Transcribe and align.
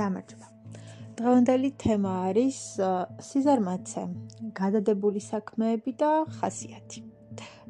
გამარჯობა. 0.00 0.46
დღევანდელი 1.18 1.70
თემა 1.78 2.12
არის 2.28 2.60
სიზარმაცე, 3.30 4.02
გადადებული 4.60 5.20
საქმეები 5.32 5.92
და 6.02 6.12
ხასიათი. 6.38 7.02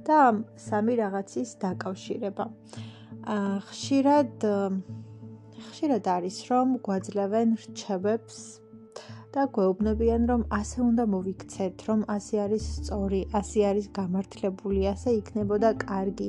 და 0.05 0.21
სამი 0.61 0.95
რაღაცის 1.01 1.51
დაკავშირება. 1.65 2.45
ხშირად 3.69 4.45
ხშირად 5.69 6.05
არის 6.16 6.37
რომ 6.51 6.75
გვაძლევენ 6.87 7.55
რჩევებს 7.62 8.37
და 9.34 9.47
გვეუბნებიან 9.55 10.27
რომ 10.30 10.43
ასე 10.59 10.79
უნდა 10.88 11.05
მოვიქცეთ, 11.15 11.77
რომ 11.88 12.01
ასე 12.16 12.37
არის 12.45 12.65
სწორი, 12.79 13.20
ასე 13.41 13.61
არის 13.70 13.87
გამართლებული, 13.98 14.83
ასე 14.93 15.16
იქნებოდა 15.20 15.70
კარგი. 15.87 16.29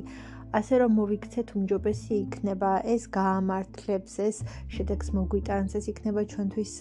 ასე 0.55 0.77
რომ 0.81 0.93
მოვიქცეთ 0.99 1.53
უმჯობესი 1.59 2.13
იქნება 2.23 2.71
ეს 2.95 3.07
გაამართლებს 3.17 4.13
ეს 4.25 4.37
შედეგს 4.75 5.11
მოგვიტანს 5.17 5.75
ეს 5.79 5.89
იქნება 5.93 6.23
ჩვენთვის 6.33 6.73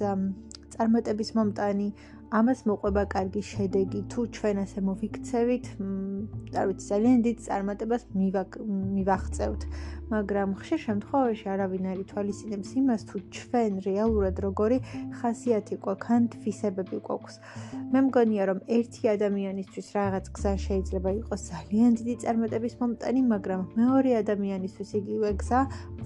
წარმატების 0.75 1.31
მომტანი 1.39 1.89
ამას 2.33 2.61
მოყვება 2.69 3.03
კარგი 3.15 3.43
შედეგი. 3.45 4.01
თუ 4.13 4.21
ჩვენ 4.37 4.57
ასე 4.65 4.81
მოვიქცევით 4.89 5.67
არ 6.61 6.67
ვიცი 6.71 6.87
ძალიან 6.93 7.19
დიდ 7.27 7.39
წარმატებას 7.47 8.03
მივაღწევთ. 8.15 9.63
მაგრამ 10.05 10.49
ხშირ 10.61 10.81
შემთხვევაში 10.85 11.47
არავინ 11.55 11.85
არ 11.93 11.99
ითვალისწინებს 12.05 12.71
იმას 12.81 13.03
თუ 13.09 13.17
ჩვენ 13.37 13.73
რეალურად 13.89 14.37
როგორი 14.47 14.79
ხასიათი 15.19 15.77
გვაქვს 15.85 16.29
თვისებები 16.35 16.99
გვაქვს. 17.07 17.35
მე 17.93 18.01
მგონია 18.09 18.43
რომ 18.51 18.59
ერთი 18.77 19.03
ადამიანისთვის 19.15 19.87
რაღაც 19.99 20.25
გზა 20.37 20.53
შეიძლება 20.67 21.11
იყოს 21.21 21.41
ძალიან 21.53 21.91
დიდი 21.99 22.15
წარმატების 22.25 22.75
მომტანი 22.81 23.23
მაგრამ 23.33 23.61
მეორე 23.81 24.11
ადამიანისთვის 24.23 24.91
იგივე 25.01 25.31
გზა 25.41 25.61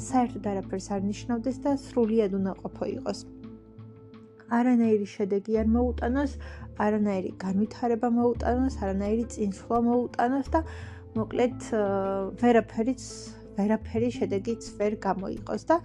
საერთოდ 0.09 0.45
არაფერს 0.53 0.89
არ 0.95 1.03
ნიშნავდეს 1.11 1.57
და 1.65 1.71
სრულიად 1.87 2.33
უნაყოფო 2.39 2.85
იყოს 2.99 3.19
არანაირი 4.49 5.09
შედეგი 5.15 5.59
არ 5.63 5.69
მოუტანოს, 5.77 6.37
არანაირი 6.85 7.33
განვითარება 7.45 8.09
მოუტანოს, 8.19 8.79
არანაირი 8.83 9.25
წინსვლა 9.35 9.81
მოუტანოს 9.89 10.49
და 10.55 10.61
მოკლედ 11.19 11.59
ვერაფერიც 12.43 13.03
ვერაფერი 13.59 14.09
შედეგიც 14.15 14.71
ვერ 14.79 14.95
გამოიყოს 15.03 15.65
და 15.69 15.77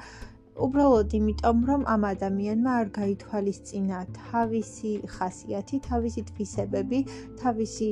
უბრალოდ 0.54 1.14
იმიტომ 1.18 1.62
რომ 1.70 1.86
ამ 1.90 2.04
ადამიანმა 2.10 2.74
არ 2.80 2.90
გაითვალისწინა 2.98 4.02
თავისი 4.18 4.92
ხასიათი, 5.16 5.80
თავისი 5.88 6.22
თვისებები, 6.30 7.00
თავისი 7.42 7.90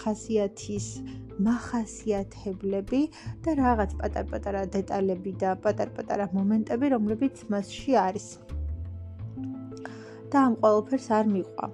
ხასიათის 0.00 0.88
מחასიათებლები 1.46 3.00
და 3.46 3.56
რაღაც 3.62 3.96
პატარ-პატარა 4.02 4.62
დეტალები 4.76 5.32
და 5.40 5.56
პატარ-პატარა 5.64 6.28
მომენტები, 6.36 6.92
რომლებიც 6.96 7.46
მასში 7.52 7.96
არის. 8.04 8.28
და 10.32 10.38
ამ 10.46 10.54
ყოველფერს 10.62 11.08
არ 11.18 11.26
მიყვა. 11.34 11.66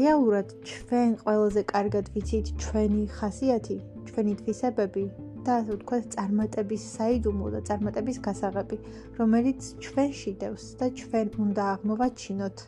რეალურად 0.00 0.48
ჩვენ 0.68 1.10
ყველაზე 1.22 1.62
კარგად 1.72 2.06
ვიცით 2.14 2.46
ჩვენი 2.62 3.02
ხასიათი, 3.16 3.76
ჩვენი 4.08 4.32
თვისებები 4.40 5.04
და 5.46 5.52
ასე 5.60 5.72
ვთქვათ, 5.76 6.04
წარმატების 6.16 6.82
საიდუმლო 6.96 7.48
და 7.54 7.60
წარმატების 7.68 8.18
გასაღები, 8.26 8.76
რომელიც 9.20 9.60
ჩვენში 9.84 10.32
დევს 10.40 10.64
და 10.80 10.86
ჩვენ 11.00 11.28
უნდა 11.44 11.62
აღმოვაჩინოთ, 11.74 12.58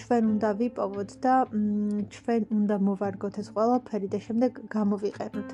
ჩვენ 0.00 0.22
უნდა 0.32 0.48
ვიპოვოთ 0.60 1.10
და 1.24 1.34
ჩვენ 2.16 2.42
უნდა 2.58 2.76
მოვარგოთ 2.86 3.34
ეს 3.42 3.48
ყველაფერი 3.54 4.08
და 4.14 4.18
შემდეგ 4.26 4.52
გამოვიყენოთ. 4.74 5.48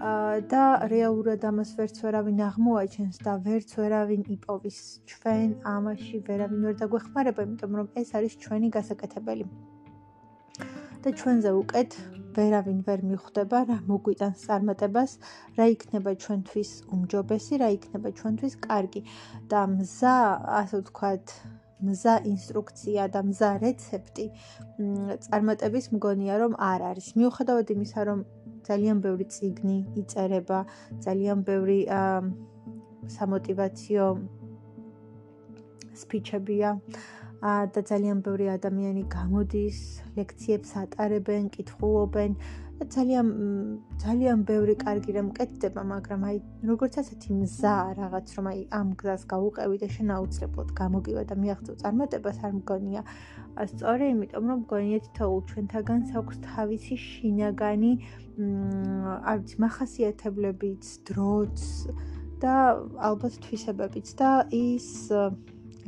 და 0.00 0.88
რეალურად 0.88 1.42
ამას 1.44 1.74
ვერც 1.76 1.98
ვერავინ 2.00 2.38
აღმოაჩენს 2.46 3.18
და 3.20 3.34
ვერც 3.44 3.74
ვერავინ 3.76 4.22
იპოვის 4.32 4.78
ჩვენ 5.12 5.50
ამაში 5.72 6.20
ვერავინ 6.28 6.64
ვერ 6.64 6.78
დაგვეხმარება 6.80 7.44
იმიტომ 7.44 7.76
რომ 7.80 7.88
ეს 8.00 8.14
არის 8.16 8.36
ჩვენი 8.40 8.68
გასაკეთებელი. 8.76 9.44
და 11.04 11.08
ჩვენზე 11.20 11.50
უკეთ 11.56 11.90
ვერავინ 12.36 12.80
ვერ 12.88 13.00
მიხვდება 13.10 13.58
რა 13.68 13.76
მოგვიტანს 13.92 14.40
წარმატებას 14.48 15.12
რა 15.60 15.66
იქნება 15.74 16.10
ჩვენთვის 16.24 16.70
უმჯობესი 16.96 17.54
რა 17.60 17.68
იქნება 17.76 18.08
ჩვენთვის 18.18 18.54
კარგი. 18.68 19.00
და 19.52 19.60
მზა 19.76 20.16
ასე 20.60 20.76
ვთქვათ 20.80 21.24
მზა 21.80 22.14
ინსტრუქცია 22.32 23.08
და 23.14 23.20
მზა 23.28 23.50
რეცეპტი 23.64 24.26
წარმატების 25.24 25.86
მგონია 25.96 26.34
რომ 26.42 26.52
არ 26.72 26.80
არის. 26.90 27.06
მიუხედავად 27.20 27.66
იმისა 27.76 28.00
რომ 28.08 28.20
ძალიან 28.68 29.00
ბევრი 29.04 29.26
ციგნი 29.34 29.78
იწერება, 30.02 30.60
ძალიან 31.06 31.38
ბევრი 31.48 31.80
სამოტივაციო 33.16 34.06
სპიჩებია 36.02 36.70
და 37.74 37.80
ძალიან 37.90 38.18
ბევრი 38.24 38.46
ადამიანი 38.56 39.04
გამოდის, 39.08 39.78
ლექციებს 40.16 40.76
ატარებენ, 40.84 41.48
კითხულობენ 41.56 42.36
ძალიან 42.88 43.26
ძალიან 44.00 44.44
ბევრი 44.48 44.74
კარგი 44.80 45.12
რამ 45.12 45.28
კეთდება, 45.36 45.82
მაგრამ 45.84 46.20
აი 46.24 46.36
როგორც 46.64 46.94
ასეთი 47.02 47.28
მზა 47.40 47.76
რაღაც 48.00 48.26
რომ 48.36 48.46
აი 48.52 48.60
ამ 48.72 48.88
გზას 48.96 49.22
გაუყევი 49.32 49.76
და 49.82 49.88
შენაუცლებლად 49.96 50.68
გამოგივა 50.80 51.22
და 51.28 51.34
მიაღწევ 51.42 51.74
წარმატებას 51.82 52.38
არ 52.40 52.52
მგონია. 52.60 53.02
სწორი, 53.70 54.04
იმიტომ 54.14 54.44
რომ 54.50 54.58
მგონია 54.64 54.98
თითოეულ 55.06 55.40
ჩვენთაგანს 55.50 56.08
აქვს 56.20 56.36
თავისი 56.46 56.96
შინაგანი 57.04 57.92
არ 58.40 59.36
ვიცი, 59.40 59.56
מחასიათებლებიც, 59.64 60.84
დროც 61.10 61.58
და 62.40 62.54
ალბათ 63.10 63.34
თვისებებიც 63.44 64.06
და 64.20 64.30
ის 64.54 64.88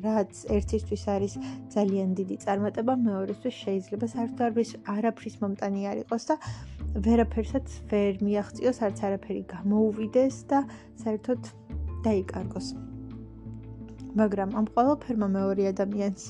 რაც 0.03 0.33
ერთისთვის 0.57 1.03
არის 1.15 1.33
ძალიან 1.73 2.15
დიდი 2.19 2.37
წარმატება, 2.45 2.93
მეორესთვის 3.07 3.57
შეიძლება 3.65 4.07
საერთოდ 4.15 4.73
არაფრის 4.95 5.37
მომტანი 5.43 5.83
არ 5.91 5.99
იყოს 6.05 6.25
და 6.31 6.37
ვერაფერსაც 7.07 7.67
ვერ 7.93 8.13
მიაღწიოს, 8.27 8.79
არც 8.89 8.99
არაფერი 9.09 9.43
გამოუვიდეს 9.53 10.37
და 10.51 10.59
საერთოდ 11.03 11.41
დაიკარგოს. 12.05 12.67
მაგრამ 14.19 14.51
ამ 14.61 14.67
ყოველფერმა 14.77 15.29
მეორე 15.39 15.63
ადამიანს 15.73 16.25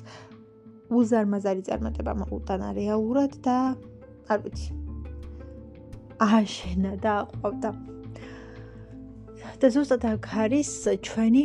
უზარმაზარი 0.92 1.62
წარმატება 1.68 2.12
მოუტანა 2.20 2.68
რეალურად 2.76 3.32
და 3.44 3.56
არ 4.32 4.38
ვიცი, 4.44 4.68
აშენა 6.20 6.92
და 7.02 7.12
აყვავდა. 7.24 7.70
და 9.62 9.68
ზუსტად 9.70 10.04
აქ 10.10 10.26
არის 10.42 10.70
ჩვენი 11.06 11.44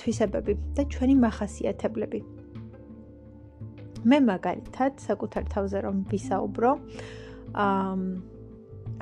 თვისებები 0.00 0.52
და 0.76 0.82
ჩვენი 0.92 1.14
מחასიათებლები. 1.24 2.20
მე 4.08 4.18
მაგალითად 4.32 4.92
საკუთარ 5.06 5.44
თავზე 5.52 5.78
რომ 5.86 5.96
ვისაუბრო, 6.10 6.72
აა 7.52 8.31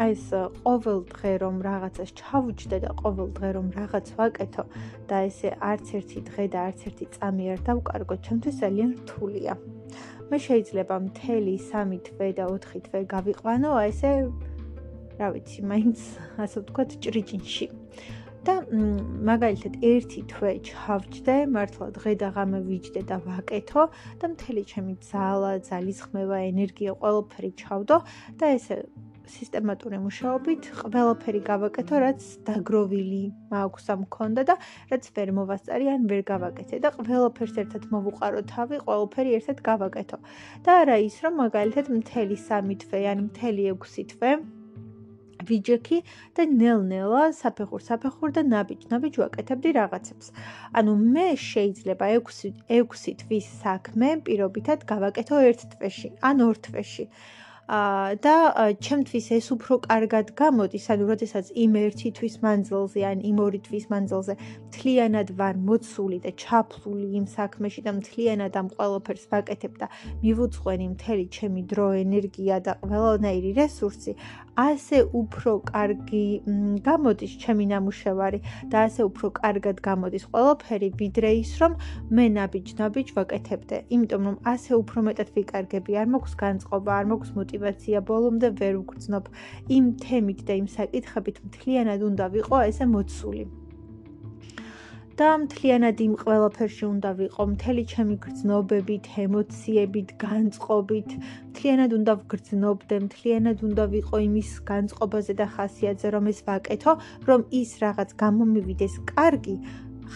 ეს 0.01 0.23
ყოველ 0.65 1.01
დღე 1.13 1.33
რომ 1.45 1.57
რაღაცას 1.61 2.11
ჩავუჯდე 2.17 2.77
და 2.85 2.91
ყოველ 3.01 3.29
დღე 3.37 3.49
რომ 3.57 3.67
რაღაც 3.77 4.07
ვაკეთო 4.17 4.65
და 5.11 5.17
ესე 5.29 5.51
არც 5.61 5.87
ერთი 5.99 6.21
დღე 6.29 6.45
და 6.55 6.59
არც 6.69 6.81
ერთი 6.89 7.07
წამი 7.17 7.45
არ 7.53 7.61
დავკარგო, 7.69 8.15
ჩემთვის 8.25 8.57
ძალიან 8.65 8.91
რთულია. 9.01 9.53
მე 10.31 10.37
შეიძლება 10.47 10.97
მთელი 11.05 11.55
3 11.69 12.01
თვე 12.07 12.29
და 12.39 12.45
4 12.49 12.81
თვე 12.87 13.01
გავიყვანო, 13.13 13.71
აი 13.77 13.91
ესე 13.93 14.11
რა 15.21 15.29
ვიცი, 15.37 15.61
მაინც 15.69 15.99
ასე 16.41 16.57
ვთქვათ, 16.65 16.91
ჭრიჭინში. 17.05 17.67
და 18.41 18.55
მაგალითად, 19.29 19.75
ერთი 19.85 20.21
თვე 20.33 20.53
ჩავჯდე, 20.65 21.37
მართლა 21.55 21.87
დღე 21.93 22.13
და 22.25 22.29
ღამე 22.33 22.61
ვიჯდე 22.65 23.03
და 23.05 23.17
ვაკეთო 23.21 23.83
და 24.17 24.25
მთელი 24.33 24.63
ჩემი 24.65 24.95
ძალა, 25.11 25.53
ძალისხმევა, 25.69 26.39
ენერგია 26.49 26.93
ყველაფერი 26.97 27.51
ჩავდო 27.61 27.97
და 28.41 28.47
ესე 28.57 28.77
სისტემატური 29.31 29.99
მუშაობით 30.05 30.69
ყველაფერი 30.81 31.41
გავაკეთო, 31.49 32.01
რაც 32.05 32.27
დაგროვილი 32.49 33.23
მაქვს 33.55 33.91
ამ 33.95 34.01
მქონდა 34.05 34.45
და 34.51 34.57
რაც 34.93 35.11
ვერ 35.17 35.35
მოვასწარი 35.39 35.91
ან 35.95 36.07
ვერ 36.13 36.23
გავაკეთე 36.33 36.83
და 36.85 36.93
ყველაფერს 36.99 37.59
ერთად 37.65 37.91
მოვუყარო 37.95 38.47
თავი, 38.53 38.85
ყველაფერი 38.87 39.37
ერთად 39.41 39.67
გავაკეთო. 39.71 40.23
და 40.67 40.71
არა 40.85 40.97
ის, 41.09 41.21
რომ 41.25 41.43
მაგალითად 41.45 41.93
მთელი 41.99 42.37
3 42.47 42.81
თვე 42.85 43.01
ან 43.13 43.29
მთელი 43.29 43.69
6 43.75 44.09
თვე 44.15 44.33
ვიჯექი 45.49 45.99
და 46.37 46.45
ნელ-ნელა 46.51 47.23
საფეხურ 47.41 47.83
საფეხურ 47.87 48.35
და 48.37 48.43
ნაბიჯ 48.53 48.83
ნაბიჯ 48.93 49.15
ვაკეთებდი 49.23 49.71
რაღაცებს. 49.79 50.27
ანუ 50.79 50.93
მე 51.15 51.27
შეიძლება 51.51 52.07
6 52.17 52.53
6 52.77 53.17
თვის 53.23 53.47
საქმე 53.65 54.09
პირობითად 54.27 54.85
გავაკეთო 54.93 55.37
ერთ 55.51 55.61
თვეში, 55.75 56.09
ან 56.29 56.37
ორ 56.49 56.57
თვეში. 56.67 57.07
და 57.71 58.37
ჩემთვის 58.83 59.27
ეს 59.31 59.47
უფრო 59.55 59.79
კარგად 59.87 60.35
გამოდის, 60.35 60.85
ანუ 60.91 61.05
როდესაც 61.07 61.47
იმ 61.55 61.73
ერთი 61.79 62.09
თვის 62.19 62.35
მანძილზე 62.43 63.01
ან 63.07 63.19
იმ 63.31 63.37
ორი 63.47 63.61
თვის 63.63 63.85
მანძილზე 63.93 64.35
მთლიანად 64.67 65.29
ვარ 65.39 65.55
მოცული 65.69 66.19
და 66.25 66.31
ჩაფლული 66.35 67.07
იმ 67.15 67.27
საქმეში 67.31 67.81
და 67.87 67.93
მთლიანად 67.95 68.53
ამ 68.59 68.69
ყველაფერს 68.75 69.25
ვაკეთებ 69.31 69.73
და 69.79 69.87
მივუძღვენი 70.25 70.87
მთელი 70.95 71.25
ჩემი 71.31 71.63
დრო, 71.71 71.89
ენერგია 72.03 72.57
და 72.59 72.73
ყველანაირი 72.83 73.51
რესურსი, 73.63 74.13
ასე 74.59 74.99
უფრო 75.15 75.53
კარგი 75.71 76.25
გამოდის 76.87 77.33
ჩემი 77.43 77.65
ნამუშევარი 77.73 78.41
და 78.73 78.83
ასე 78.89 79.03
უფრო 79.11 79.31
კარგად 79.39 79.77
გამოდის 79.87 80.25
ყველაფერი, 80.33 80.89
ვიდრე 81.01 81.31
ის, 81.43 81.53
რომ 81.63 81.73
მე 82.19 82.25
ნაბიჯ-ნაბიჯ 82.37 83.09
ვაკეთებდე, 83.17 83.77
იმიტომ 83.95 84.23
რომ 84.31 84.37
ასე 84.55 84.73
უფრო 84.83 84.99
მეტად 85.09 85.29
ვიკარგები, 85.37 85.93
არ 86.03 86.09
მაქვს 86.15 86.35
განწყობა, 86.43 86.91
არ 87.01 87.07
მაქვს 87.15 87.35
мотиваცია, 87.41 87.99
ბოლომდე 88.11 88.49
ვერ 88.61 88.75
ვგრძნობ. 88.83 89.25
იმ 89.77 89.85
თემით 90.05 90.41
და 90.49 90.53
იმ 90.61 90.67
საკითხებით 90.77 91.37
მთლიანად 91.47 92.01
უნდა 92.11 92.25
ვიყო 92.35 92.57
ესე 92.69 92.85
მოცული. 92.95 93.45
და 95.21 95.31
მთლიანად 95.41 95.99
იმ 96.01 96.13
ყველაფერში 96.17 96.85
უნდა 96.87 97.11
ვიყო 97.19 97.45
მთელი 97.51 97.83
ჩემი 97.93 98.15
გრძნობებით, 98.25 99.09
ემოციებით, 99.25 100.15
განწყობით, 100.23 101.11
მთლიანად 101.51 101.95
უნდა 101.99 102.13
ვგრძნობდე, 102.21 102.97
მთლიანად 103.05 103.59
უნდა 103.69 103.85
ვიყო 103.95 104.21
იმის 104.27 104.51
განწყობაზე 104.71 105.37
და 105.41 105.47
ხასიათზე, 105.57 106.09
რომ 106.17 106.31
ეს 106.33 106.41
ვაკეთო, 106.49 106.93
რომ 107.29 107.41
ის 107.61 107.71
რაღაც 107.85 108.17
გამომივიდეს 108.23 108.95
კარგი, 109.13 109.57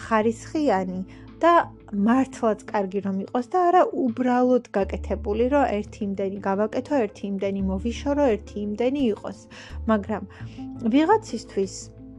ხარისხიანი 0.05 0.99
და 1.37 1.53
მართლაც 1.93 2.65
კარგი 2.65 2.99
რომ 3.05 3.17
იყოს 3.29 3.47
და 3.53 3.59
არა 3.69 3.81
უბრალოდ 4.05 4.65
გაკეთებული, 4.77 5.45
რომ 5.53 5.65
ერთი 5.77 5.99
იმდენი 6.09 6.37
გავაკეთო, 6.49 6.93
ერთი 7.05 7.23
იმდენი 7.29 7.61
მოვიშორო, 7.69 8.25
ერთი 8.35 8.57
იმდენი 8.65 9.01
იყოს. 9.13 9.39
მაგრამ 9.91 10.23
ვიღაცისთვის 10.95 11.75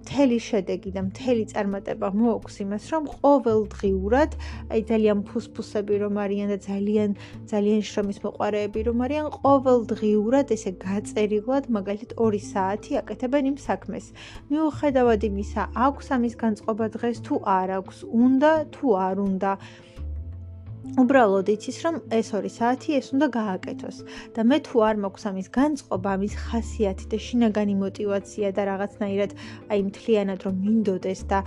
მთელი 0.07 0.37
შედეგი 0.39 0.91
და 0.95 1.03
მთელი 1.03 1.45
წარმატება 1.51 2.09
მოაქვს 2.15 2.57
იმას, 2.63 2.85
რომ 2.95 3.05
ყოველდღიურად, 3.11 4.37
აი 4.71 4.81
ძალიან 4.91 5.19
ფუსფუსები 5.27 5.95
რომ 6.03 6.15
არიან 6.23 6.49
და 6.55 6.59
ძალიან 6.63 7.11
ძალიან 7.51 7.81
შრომის 7.91 8.19
მოყარეები 8.23 8.81
რომ 8.87 9.03
არიან, 9.03 9.27
ყოველდღიურად 9.43 10.47
ესე 10.55 10.73
გაწერილად, 10.87 11.65
მაგალითად 11.75 12.15
2 12.23 12.39
საათი 12.39 12.93
აკეთებენ 13.03 13.45
იმ 13.51 13.57
საქმეს. 13.67 14.07
მიუხედავად 14.47 15.21
იმისა, 15.27 15.63
აქვს 15.75 16.07
ამის 16.15 16.35
განწყობა 16.39 16.87
დღეს 16.95 17.19
თუ 17.27 17.35
არ 17.59 17.69
აქვს, 17.83 17.97
უნდა 18.07 18.53
თუ 18.71 18.87
არ 19.11 19.17
უნდა. 19.27 19.53
უბრალოდ 21.03 21.49
იცის, 21.53 21.79
რომ 21.85 21.97
ეს 22.19 22.29
2 22.37 22.51
საათი 22.57 22.97
ეს 22.99 23.11
უნდა 23.17 23.27
გააკეთოს 23.37 23.97
და 24.37 24.41
მე 24.51 24.59
თუ 24.67 24.77
არ 24.89 24.97
მაქვს 25.05 25.25
ამის 25.31 25.49
განწყობა, 25.59 26.09
ამის 26.17 26.35
ხასიათი 26.47 27.07
და 27.13 27.19
შინაგანი 27.27 27.75
мотиваცია 27.83 28.49
და 28.57 28.63
რაღაცნაირად 28.71 29.33
აი 29.73 29.81
მთლიანად 29.91 30.41
რომ 30.47 30.55
მინდოდეს 30.67 31.21
და 31.33 31.39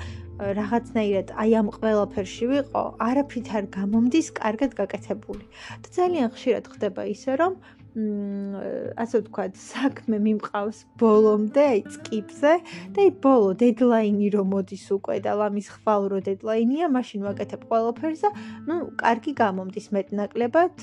რაღაცნაირად 0.60 1.34
აი 1.36 1.52
ამ 1.60 1.68
ყველაფერში 1.80 2.46
ვიყო, 2.52 2.84
არაფრით 3.10 3.48
არ 3.60 3.66
გამომდის 3.76 4.28
კარგად 4.40 4.72
გაკეთებული. 4.80 5.44
და 5.84 5.88
ძალიან 5.98 6.30
ხშირად 6.36 6.66
ხდება 6.72 7.02
ისე, 7.16 7.32
რომ 7.42 7.54
ასე 7.98 9.20
ვთქვათ, 9.24 9.56
საქმე 9.58 10.20
მიმყავს 10.22 10.80
ბოლომდე, 11.02 11.64
აი 11.74 11.82
წკიფზე 11.90 12.54
და 12.94 13.02
აი 13.02 13.12
ბოლო 13.24 13.56
დედლაინი 13.58 14.30
რომ 14.36 14.48
მოდის 14.54 14.86
უკვე 14.94 15.18
და 15.26 15.34
ლამის 15.42 15.68
ხვალრო 15.74 16.22
დედლაინია, 16.22 16.86
მაშინ 16.94 17.26
ვაკეთებ 17.26 17.66
ყველაფერს 17.66 18.22
და 18.26 18.30
ნუ 18.70 18.78
კარგი 19.02 19.34
გამომდის 19.42 19.88
მეტნაკლებად. 19.90 20.76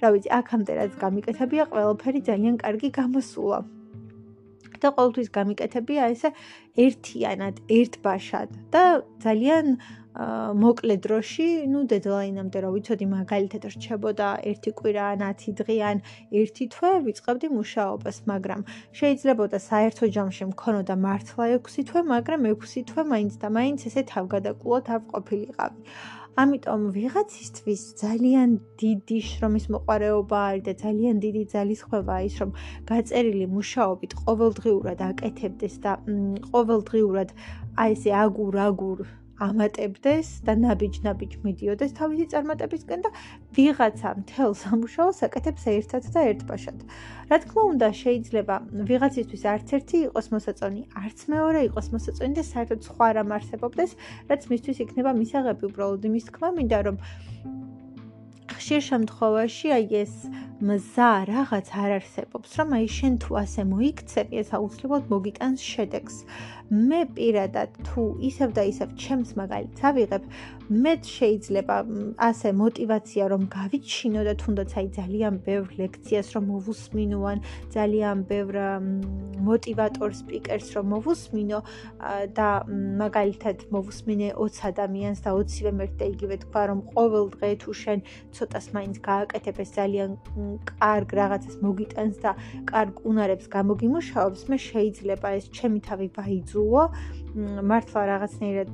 რა 0.00 0.08
ვიცი, 0.14 0.28
აქამდე 0.38 0.72
რაც 0.78 0.92
გამიკეთებია, 1.02 1.64
ყველაფერი 1.74 2.20
ძალიან 2.30 2.54
კარგი 2.62 2.88
გამოსულა. 2.94 3.60
და 4.84 4.92
ყოველთვის 4.92 5.28
გამიკეთებია 5.32 6.12
ესე 6.12 6.30
ერთიანად, 6.76 7.60
ერთბაშად 7.72 8.50
და 8.68 9.00
ძალიან 9.24 9.80
მოკლე 10.14 10.94
დროში, 11.02 11.66
ну, 11.66 11.82
დედლაინამდე 11.90 12.58
რა 12.62 12.70
ვიცოდი, 12.70 13.06
მაგალითად 13.10 13.62
რჩებოდა 13.74 14.28
1 14.46 14.70
კვირა 14.78 15.04
ან 15.14 15.22
10 15.26 15.58
დღე 15.58 15.76
ან 15.90 16.02
1 16.30 16.70
თვე 16.70 16.90
ვიწყებდი 17.06 17.50
მუშაობას, 17.50 18.22
მაგრამ 18.30 18.62
შეიძლებოდა 18.94 19.58
საერთო 19.58 20.06
ჯამში 20.14 20.44
მქონოდა 20.54 20.94
მართლა 21.06 21.44
6 21.58 21.82
თვე, 21.90 22.00
მაგრამ 22.14 22.46
6 22.46 22.86
თვე 22.90 23.02
მაინც 23.10 23.32
და 23.42 23.48
მაინც 23.58 23.86
ესე 23.90 24.02
თავგადაკვლოთ 24.14 24.86
არ 24.94 25.02
ყოფილიყავი. 25.10 25.78
ამიტომ 26.42 26.80
ვიღაცისთვის 26.94 27.82
ძალიან 27.98 28.54
დიდი 28.82 29.18
შრომის 29.26 29.66
მოყარეობა 29.74 30.38
არის 30.46 30.64
და 30.66 30.72
ძალიან 30.82 31.16
დიდი 31.26 31.42
ძალისხმევა 31.54 32.16
ის, 32.26 32.34
რომ 32.42 32.50
გაწერილი 32.90 33.46
მუშაობით 33.54 34.12
ყოველდღიურად 34.22 34.98
აკეთებდეს 35.10 35.74
და 35.84 35.92
ყოველდღიურად 36.50 37.28
აი 37.82 37.90
ესე 37.98 38.10
აგურ-აგურ 38.24 38.98
ამატებდეს 39.42 40.28
და 40.46 40.54
ნაბიჯ-ნაბიჯ 40.62 41.32
მიდიოდეს 41.44 41.94
თავისი 41.98 42.26
წარმატებისკენ 42.34 43.00
და 43.06 43.10
ვიღაცა 43.58 44.10
მთელ 44.20 44.54
სამუშაოს 44.62 45.18
აკეთებს 45.26 45.64
ერთად 45.74 46.06
და 46.14 46.20
ერთბაშად. 46.30 46.78
რა 47.30 47.38
თქმა 47.42 47.62
უნდა, 47.74 47.88
შეიძლება 48.02 48.56
ვიღაცისთვის 48.90 49.42
არც 49.54 49.68
ერთი 49.78 49.98
იყოს 50.06 50.26
მოსაწონი, 50.34 50.82
არც 51.02 51.18
მეორე 51.34 51.60
იყოს 51.68 51.86
მოსაწონი 51.94 52.34
და 52.38 52.44
საერთოდ 52.54 52.80
სხვა 52.88 53.08
რამ 53.18 53.30
არსებობდეს, 53.38 53.90
რაც 54.30 54.42
მისთვის 54.54 54.82
იქნება 54.86 55.10
მისაღები 55.18 55.62
უბრალოდ 55.70 56.02
იმის 56.10 56.30
თქმა 56.30 56.48
მინდა 56.54 56.78
რომ 56.86 56.96
ხშირ 58.52 58.82
შემთხვევაში 58.90 59.68
აი 59.76 59.86
ეს 60.04 60.14
მზა 60.64 61.12
რაღაც 61.28 61.68
არ 61.82 61.90
არსებობს, 61.98 62.50
რომ 62.60 62.68
აი 62.78 62.86
შენ 62.96 63.14
თუ 63.24 63.30
ასე 63.42 63.62
მოიქცევი, 63.72 64.34
ეს 64.42 64.50
აუცილებლად 64.56 65.04
მოგიტანს 65.12 65.60
შედეგს. 65.72 66.16
მე 66.72 67.00
პირადად 67.16 67.70
თუ 67.86 68.02
ისევ 68.28 68.48
და 68.56 68.62
ისევ 68.72 68.88
ჩემს 68.96 69.30
მაგალითს 69.36 69.80
ავიღებ, 69.84 70.22
მე 70.64 70.92
შეიძლება 71.04 71.76
ასე 72.16 72.48
мотивация 72.56 73.28
რომ 73.28 73.42
გავიჩინო 73.52 74.20
და 74.24 74.32
თუნდაც 74.40 74.70
აი 74.80 74.88
ძალიან 74.96 75.34
ბევრ 75.44 75.68
ლექციას 75.76 76.28
რომ 76.32 76.44
მოვუსმინო 76.54 77.18
ან 77.20 77.38
ძალიან 77.76 78.16
ბევრ 78.24 78.54
мотиватор 79.44 80.08
სპიკერს 80.16 80.68
რომ 80.72 80.86
მოვუსმინო 80.94 81.58
და 82.32 82.48
მაგალითად 83.04 83.56
მოვუსმინე 83.76 84.28
20 84.40 84.64
ადამიანს 84.72 85.20
და 85.20 85.30
20-ვე 85.36 85.72
მერტე 85.84 86.04
იგივე 86.16 86.36
თქვა 86.48 86.62
რომ 86.72 86.80
ყოველ 86.96 87.24
დღე 87.36 87.50
თუ 87.60 87.70
შენ 87.82 87.98
ცოტას 88.36 88.66
მაინც 88.76 88.96
გააკეთებ 89.08 89.56
ეს 89.64 89.70
ძალიან 89.78 90.10
კარგ 90.70 91.08
რაღაცას 91.20 91.56
მოგიტანს 91.66 92.16
და 92.24 92.32
კარგ 92.70 92.94
უნარებს 93.10 93.46
გამოგიმუშავებს, 93.56 94.42
მე 94.50 94.56
შეიძლება 94.68 95.28
ეს 95.38 95.46
ჩემი 95.56 95.80
თავი 95.88 96.08
ვაიძულო, 96.18 96.84
მართლა 97.70 98.00
რაღაცნაირად 98.12 98.72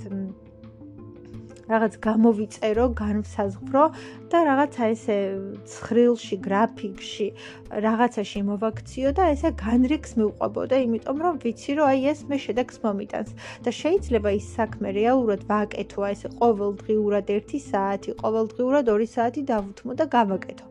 რაღაც 1.71 1.95
გამოვიწერო, 2.05 2.85
განვსაზღვრო 3.01 3.85
და 4.33 4.39
რაღაცა 4.49 4.89
ესე 4.95 5.19
ცხრილში, 5.73 6.37
გრაფიკში, 6.47 7.29
რაღაცაში 7.87 8.41
მოვაქციო 8.51 9.13
და 9.19 9.29
ესე 9.35 9.51
განრიგს 9.65 10.17
მივყვებოდა, 10.21 10.81
იმიტომ 10.87 11.23
რომ 11.27 11.35
ვიცი 11.45 11.73
რომ 11.79 11.91
აი 11.91 12.01
ეს 12.13 12.21
მე 12.31 12.39
შედეგს 12.47 12.83
მომიტანს 12.87 13.31
და 13.67 13.71
შეიძლება 13.81 14.31
ის 14.41 14.47
საქმე 14.59 14.89
რეალურად 14.99 15.47
ვაკეთო, 15.51 16.01
ესე 16.15 16.29
ყოველდღიურად 16.41 17.31
1 17.37 17.63
საათი, 17.71 18.11
ყოველდღიურად 18.25 18.91
2 18.95 19.11
საათი 19.15 19.47
დავუთმო 19.53 19.93
და 20.01 20.05
გავაკეთო. 20.17 20.67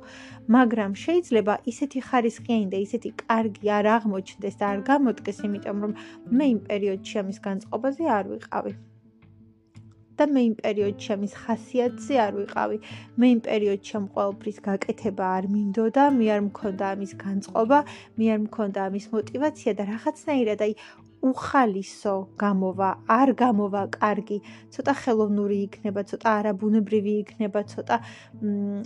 მაგრამ 0.50 0.94
შეიძლება 0.98 1.54
ისეთი 1.72 2.00
ხარისხიანი 2.10 2.68
და 2.74 2.78
ისეთი 2.86 3.10
კარგი 3.22 3.70
არ 3.78 3.90
აღმოჩნდეს 3.96 4.56
და 4.62 4.66
არ 4.74 4.80
გამოდგეს, 4.90 5.46
იმიტომ 5.48 5.84
რომ 5.86 5.98
მე 6.38 6.46
იმ 6.54 6.60
პერიოდში 6.70 7.16
ამის 7.22 7.40
განწყობაზე 7.48 8.14
არ 8.18 8.32
ვიყავი. 8.34 8.74
და 10.20 10.26
მე 10.36 10.42
იმ 10.50 10.56
პერიოდში 10.60 11.10
ამის 11.16 11.34
ხასიათზე 11.42 12.16
არ 12.26 12.34
ვიყავი. 12.40 12.78
მე 13.20 13.28
იმ 13.34 13.42
პერიოდში 13.48 13.94
ამ 14.00 14.06
ყოველფრის 14.16 14.58
გაკეთება 14.68 15.26
არ 15.40 15.46
მინდოდა, 15.54 16.04
მე 16.20 16.26
არ 16.36 16.42
მქონდა 16.50 16.86
ამის 16.94 17.14
განწყობა, 17.26 17.80
მე 18.20 18.26
არ 18.34 18.40
მქონდა 18.48 18.80
ამის 18.90 19.06
мотиваცია 19.16 19.72
და 19.80 19.84
რაღაცნაირად 19.94 20.60
აი 20.68 20.74
უხალისო 21.30 22.16
გამოვა, 22.40 22.90
არ 23.12 23.30
გამოვა 23.42 23.82
კარგი, 23.96 24.38
ცოტა 24.76 24.94
ხელოვნური 25.02 25.58
იქნება, 25.68 26.02
ცოტა 26.12 26.28
არაბუნებრივი 26.40 27.14
იქნება, 27.24 27.60
ცოტა 27.74 27.96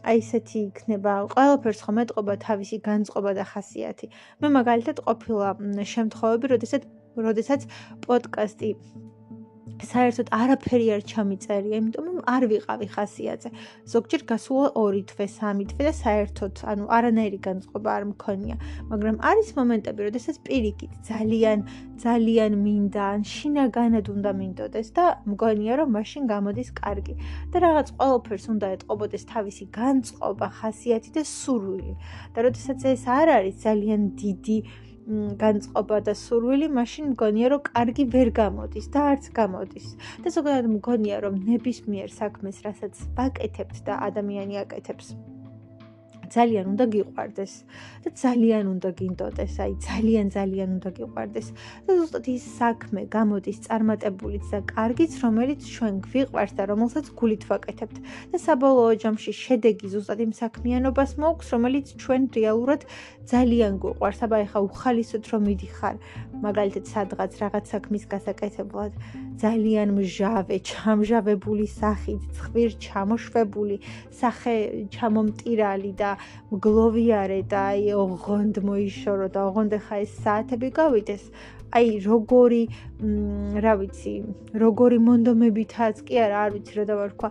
აი 0.10 0.18
ესეთი 0.24 0.60
იქნება. 0.70 1.14
ყველაფერს 1.34 1.86
ხომ 1.86 1.98
ეტყობა 2.06 2.34
თავისი 2.48 2.78
განწყობა 2.90 3.32
და 3.38 3.44
ხასიათი. 3.54 4.06
მე 4.42 4.48
მაგალითად 4.58 4.98
ყოფილა 5.06 5.50
შემთხვევები, 5.94 6.46
როდესაც 6.58 6.90
როდესაც 7.22 7.68
პოდკასტი 8.06 8.70
საერთოდ 9.88 10.28
არაფერი 10.34 10.88
არ 10.96 11.02
ჩამიწერია, 11.12 11.76
იმიტომ 11.82 12.06
რომ 12.10 12.20
არ 12.34 12.44
ვიყავი 12.52 12.88
ხასიათზე. 12.94 13.50
ზოგჯერ 13.94 14.22
გასულა 14.32 14.68
2 14.80 15.02
თვე, 15.10 15.26
3 15.38 15.66
თვე 15.72 15.84
და 15.88 15.94
საერთოდ, 16.04 16.54
ანუ 16.72 16.84
არანაირი 16.98 17.40
განწყობა 17.48 17.90
არ 17.98 18.04
მქონია, 18.12 18.56
მაგრამ 18.92 19.16
არის 19.30 19.50
მომენტები, 19.60 20.00
როდესაც 20.08 20.36
პირიქით 20.48 20.92
ძალიან, 21.10 21.60
ძალიან 22.04 22.52
მინდა, 22.66 23.04
ან 23.14 23.22
შინაგანად 23.34 24.06
უნდა 24.16 24.32
მინდოდეს 24.40 24.88
და 24.98 25.06
მგონია, 25.32 25.74
რომ 25.80 25.90
მაშინ 25.98 26.24
გამოდის 26.34 26.70
კარგი. 26.80 27.14
და 27.52 27.58
რაღაც 27.66 27.88
ყოველფერს 28.00 28.46
უნდა 28.54 28.68
ეტყობოდეს 28.76 29.24
თავისი 29.34 29.66
განწყობა, 29.80 30.48
ხასიათი 30.60 31.10
და 31.18 31.24
სურვილი. 31.24 31.94
და 32.34 32.40
როდესაც 32.46 32.80
ეს 32.94 33.04
არ 33.08 33.28
არის 33.38 33.56
ძალიან 33.66 34.02
დიდი 34.18 34.58
განწყობა 35.44 35.98
და 36.08 36.14
სურვილი, 36.16 36.68
მაშინ 36.80 37.12
მგონია, 37.14 37.48
რომ 37.54 37.62
კარგი 37.70 38.06
ვერ 38.16 38.30
გამოდის 38.40 38.88
და 38.96 39.00
არც 39.12 39.30
გამოდის. 39.40 39.88
და 40.24 40.28
ზოგადად 40.38 40.66
მგონია, 40.78 41.22
რომ 41.28 41.44
ნებისმიერ 41.52 42.10
საქმეს, 42.22 42.64
რასაც 42.68 42.94
ვაკეთებთ 43.20 43.78
და 43.88 43.94
ადამიანი 44.10 44.56
აკეთებს, 44.64 45.16
ძალიან 46.34 46.66
უნდა 46.74 46.86
გიყვარდეს 46.94 47.54
და 48.04 48.10
ძალიან 48.22 48.66
უნდა 48.74 48.90
გინდოდეს, 49.00 49.54
აი 49.64 49.74
ძალიან 49.88 50.28
ძალიან 50.36 50.70
უნდა 50.78 50.90
გიყვარდეს. 50.98 51.48
და 51.86 51.92
ზუსტად 51.98 52.26
ის 52.34 52.44
საქმე 52.62 53.02
გამოდის 53.16 53.58
წარმატებულიც 53.68 54.46
და 54.54 54.60
კარგიც, 54.74 55.12
რომელიც 55.26 55.62
ჩვენ 55.76 55.94
გვიყვარს 56.08 56.54
და 56.58 56.64
რომელსაც 56.72 57.06
გულით 57.20 57.44
ვაკეთებთ. 57.50 57.98
და 58.32 58.38
საბოლოო 58.46 58.94
ჯამში 59.04 59.32
შედეგი 59.44 59.88
ზუსტად 59.94 60.20
იმ 60.26 60.32
საქმიანობას 60.42 61.12
მოაქვს, 61.22 61.48
რომელიც 61.54 61.88
ჩვენ 62.02 62.22
რეალურად 62.38 62.82
ძალიან 63.32 63.80
გვიყვარს. 63.80 64.20
აბა 64.26 64.38
ეხა 64.46 64.60
უხალისოდ 64.68 65.24
რომ 65.32 65.42
მიდიხარ, 65.48 65.96
მაგალითად 66.44 66.86
სადღაც 66.94 67.32
რაღაც 67.44 67.66
საქმის 67.74 68.04
გასაკეთებლად, 68.14 68.92
ძალიან 69.44 69.90
მჟავე, 69.98 70.56
ჩამჟავებული 70.70 71.66
სახით, 71.80 72.22
ცხვირ 72.36 72.72
ჩამოშვებული, 72.84 73.76
სახე 74.20 74.56
ჩამომტირალი 74.96 75.92
და 76.02 76.12
მგლოვიარე 76.52 77.42
და 77.48 77.60
აი 77.74 77.88
ოღონდ 78.04 78.56
მოიშორო 78.68 79.28
და 79.32 79.40
ოღონდ 79.50 79.74
ხა 79.88 79.96
ეს 80.04 80.12
საათები 80.24 80.70
გავიდეს. 80.80 81.24
აი 81.74 81.88
როგორი 82.06 82.64
რა 83.66 83.74
ვიცი, 83.82 84.14
როგორი 84.62 84.98
მონდომებითაც 85.08 86.06
კი 86.06 86.16
არა, 86.22 86.38
არ 86.46 86.50
ვიცი 86.54 86.74
რა 86.78 86.84
დავარქვა. 86.92 87.30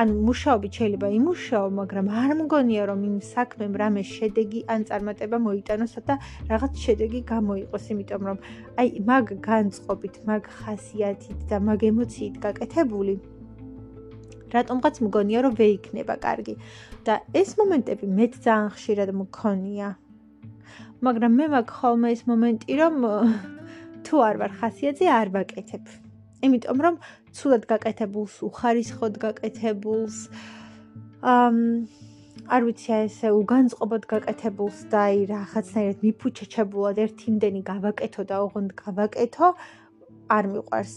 ან 0.00 0.08
მუშაობით 0.26 0.72
შეიძლება 0.80 1.08
იმუშაო, 1.18 1.66
მაგრამ 1.80 2.06
არ 2.22 2.30
მგონია 2.40 2.84
რომ 2.90 3.00
იმ 3.08 3.16
საქმემ 3.30 3.74
რამე 3.82 4.02
შედეგი 4.10 4.60
ან 4.74 4.86
წარმატება 4.88 5.38
მოიტანოს 5.46 5.94
და 6.08 6.14
რაღაც 6.52 6.72
შედეგი 6.84 7.20
გამოიყოს, 7.32 7.84
იმიტომ 7.94 8.22
რომ 8.28 8.38
აი 8.80 8.88
მაგ 9.10 9.26
განწყობით, 9.48 10.14
მაგ 10.28 10.42
ხასიათით 10.60 11.38
და 11.50 11.56
მაგ 11.68 11.80
ემოციით 11.90 12.34
გაკეთებული 12.46 13.14
რატომღაც 14.54 14.96
მგონია 15.06 15.40
რომ 15.46 15.54
ვეიქნება 15.60 16.14
კარგი. 16.24 16.54
და 17.06 17.14
ეს 17.40 17.50
მომენტები 17.58 18.06
მეც 18.18 18.32
ძალიან 18.44 18.68
ხშირად 18.76 19.10
მქონია. 19.20 19.88
მაგრამ 21.06 21.32
მე 21.38 21.46
მაქვს 21.54 21.76
ხოლმე 21.80 22.08
ეს 22.14 22.22
მომენტი 22.30 22.72
რომ 22.80 22.94
თუ 24.04 24.16
არ 24.28 24.36
ვარ 24.40 24.52
ხასიათზე 24.60 25.06
არ 25.20 25.28
ვაკეთებ. 25.36 25.84
იმიტომ 26.46 26.78
რომ 26.84 26.94
ცუდად 27.36 27.64
გაკეთებულს 27.72 28.34
უხარისხოდ 28.48 29.14
გაკეთებულს. 29.24 30.16
ამ 31.20 31.56
არ 32.50 32.64
ვიცი 32.66 32.92
ესე 32.96 33.28
უგანწყობად 33.40 34.06
გაკეთებულს 34.12 34.78
და 34.92 35.02
აი 35.10 35.18
რაღაცნაირად 35.30 35.98
მიფუჩეჩებულად 36.06 36.96
ერთი 37.04 37.24
იმდენი 37.32 37.60
გავაკეთო 37.70 38.22
და 38.30 38.40
ოღონდ 38.46 38.70
გავაკეთო 38.80 39.48
არ 40.30 40.44
მიყვარს. 40.52 40.94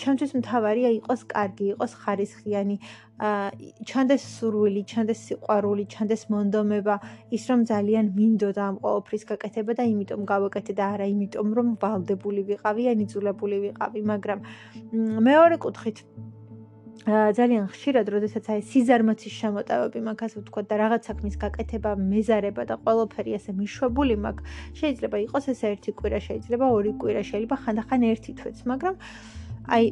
ჩემთვის 0.00 0.32
მთავარია 0.40 0.90
იყოს 1.00 1.20
კარგი, 1.32 1.66
იყოს 1.74 1.92
ხარისხიანი, 2.02 2.76
აა 3.24 3.48
ჩანდეს 3.88 4.22
სურვილი, 4.36 4.82
ჩანდეს 4.92 5.20
სიყვარული, 5.28 5.84
ჩანდეს 5.94 6.22
მონდომება, 6.34 6.96
ის 7.36 7.42
რომ 7.50 7.60
ძალიან 7.70 8.06
მინდოდა 8.18 8.62
ამ 8.68 8.76
ყოველფრის 8.84 9.24
გაკეთება 9.30 9.72
და 9.78 9.82
იმიტომ 9.92 10.22
გავაკეთე 10.32 10.72
და 10.78 10.84
არა 10.94 11.06
იმიტომ 11.14 11.48
რომ 11.56 11.68
ვალდებული 11.82 12.42
ვიყავი, 12.50 12.82
ან 12.92 12.98
იძულებული 13.06 13.56
ვიყავი, 13.64 14.00
მაგრამ 14.12 14.38
მეორე 15.28 15.56
კუთხით 15.64 15.98
ძალიან 17.04 17.68
ხშირად, 17.68 18.06
როდესაც 18.14 18.44
აი 18.48 18.60
სიზარმაცის 18.64 19.34
შემოტევები 19.36 20.00
მაქვს, 20.08 20.24
ასე 20.24 20.36
ვთქვა 20.40 20.62
და 20.70 20.74
რაღაც 20.80 21.02
საქმის 21.10 21.34
გაკეთება, 21.42 21.90
მეზარება 22.00 22.62
და 22.64 22.74
ყველაფერი 22.80 23.32
ასე 23.38 23.50
მიშვებული 23.60 24.14
მაქვს, 24.24 24.44
შეიძლება 24.78 25.16
იყოს 25.26 25.44
ეს 25.52 25.60
ერთი 25.68 25.90
კვირა, 25.98 26.18
შეიძლება 26.28 26.64
ორი 26.64 26.92
კვირა, 26.96 27.22
შეიძლება 27.28 27.56
ხანდახან 27.64 28.00
ერთი 28.08 28.32
თვეც, 28.40 28.58
მაგრამ 28.70 28.94
აი 29.64 29.84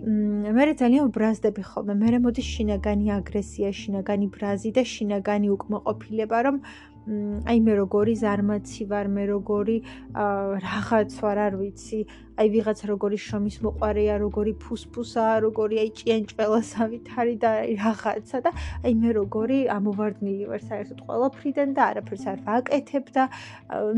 მე 0.56 0.64
ძალიან 0.76 1.06
ბრაზდები 1.16 1.62
ხოლმე, 1.64 1.94
მე 1.97 2.18
მოდი 2.25 2.42
შინაგანი 2.44 3.06
აგრესია, 3.18 3.68
შინაგანი 3.73 4.26
ბრაზი 4.32 4.71
და 4.76 4.82
შინაგანი 4.85 5.49
უკმაყოფილება, 5.56 6.37
რომ 6.47 6.56
აი 7.02 7.59
მე 7.66 7.73
როგორი 7.82 8.14
ზარმაცი 8.14 8.85
ვარ, 8.87 9.09
მე 9.11 9.25
როგორი 9.35 9.76
რაღაც 10.14 11.11
ვარ, 11.18 11.38
არ 11.47 11.54
ვიცი. 11.59 12.00
აი 12.38 12.49
ვიღაც 12.54 12.78
როგორი 12.88 13.18
შრომის 13.18 13.56
მოყარეა, 13.66 14.14
როგორი 14.23 14.52
ფუსფუსაა, 14.62 15.35
როგორი 15.42 15.76
აი 15.82 15.90
ჭიანჭველასავით 15.99 17.06
არის 17.18 17.38
და 17.42 17.50
აი 17.62 17.75
რაღაცა 17.82 18.38
და 18.47 18.50
აი 18.87 18.92
მე 19.02 19.11
როგორი 19.18 19.59
ამოვარდნილი 19.76 20.44
ვარ 20.49 20.62
საერთოდ 20.71 20.99
ყველაფრიდან 21.11 21.68
და 21.76 21.82
არაფერს 21.90 22.25
არ 22.32 22.38
ვაკეთებ 22.47 23.06
და 23.18 23.25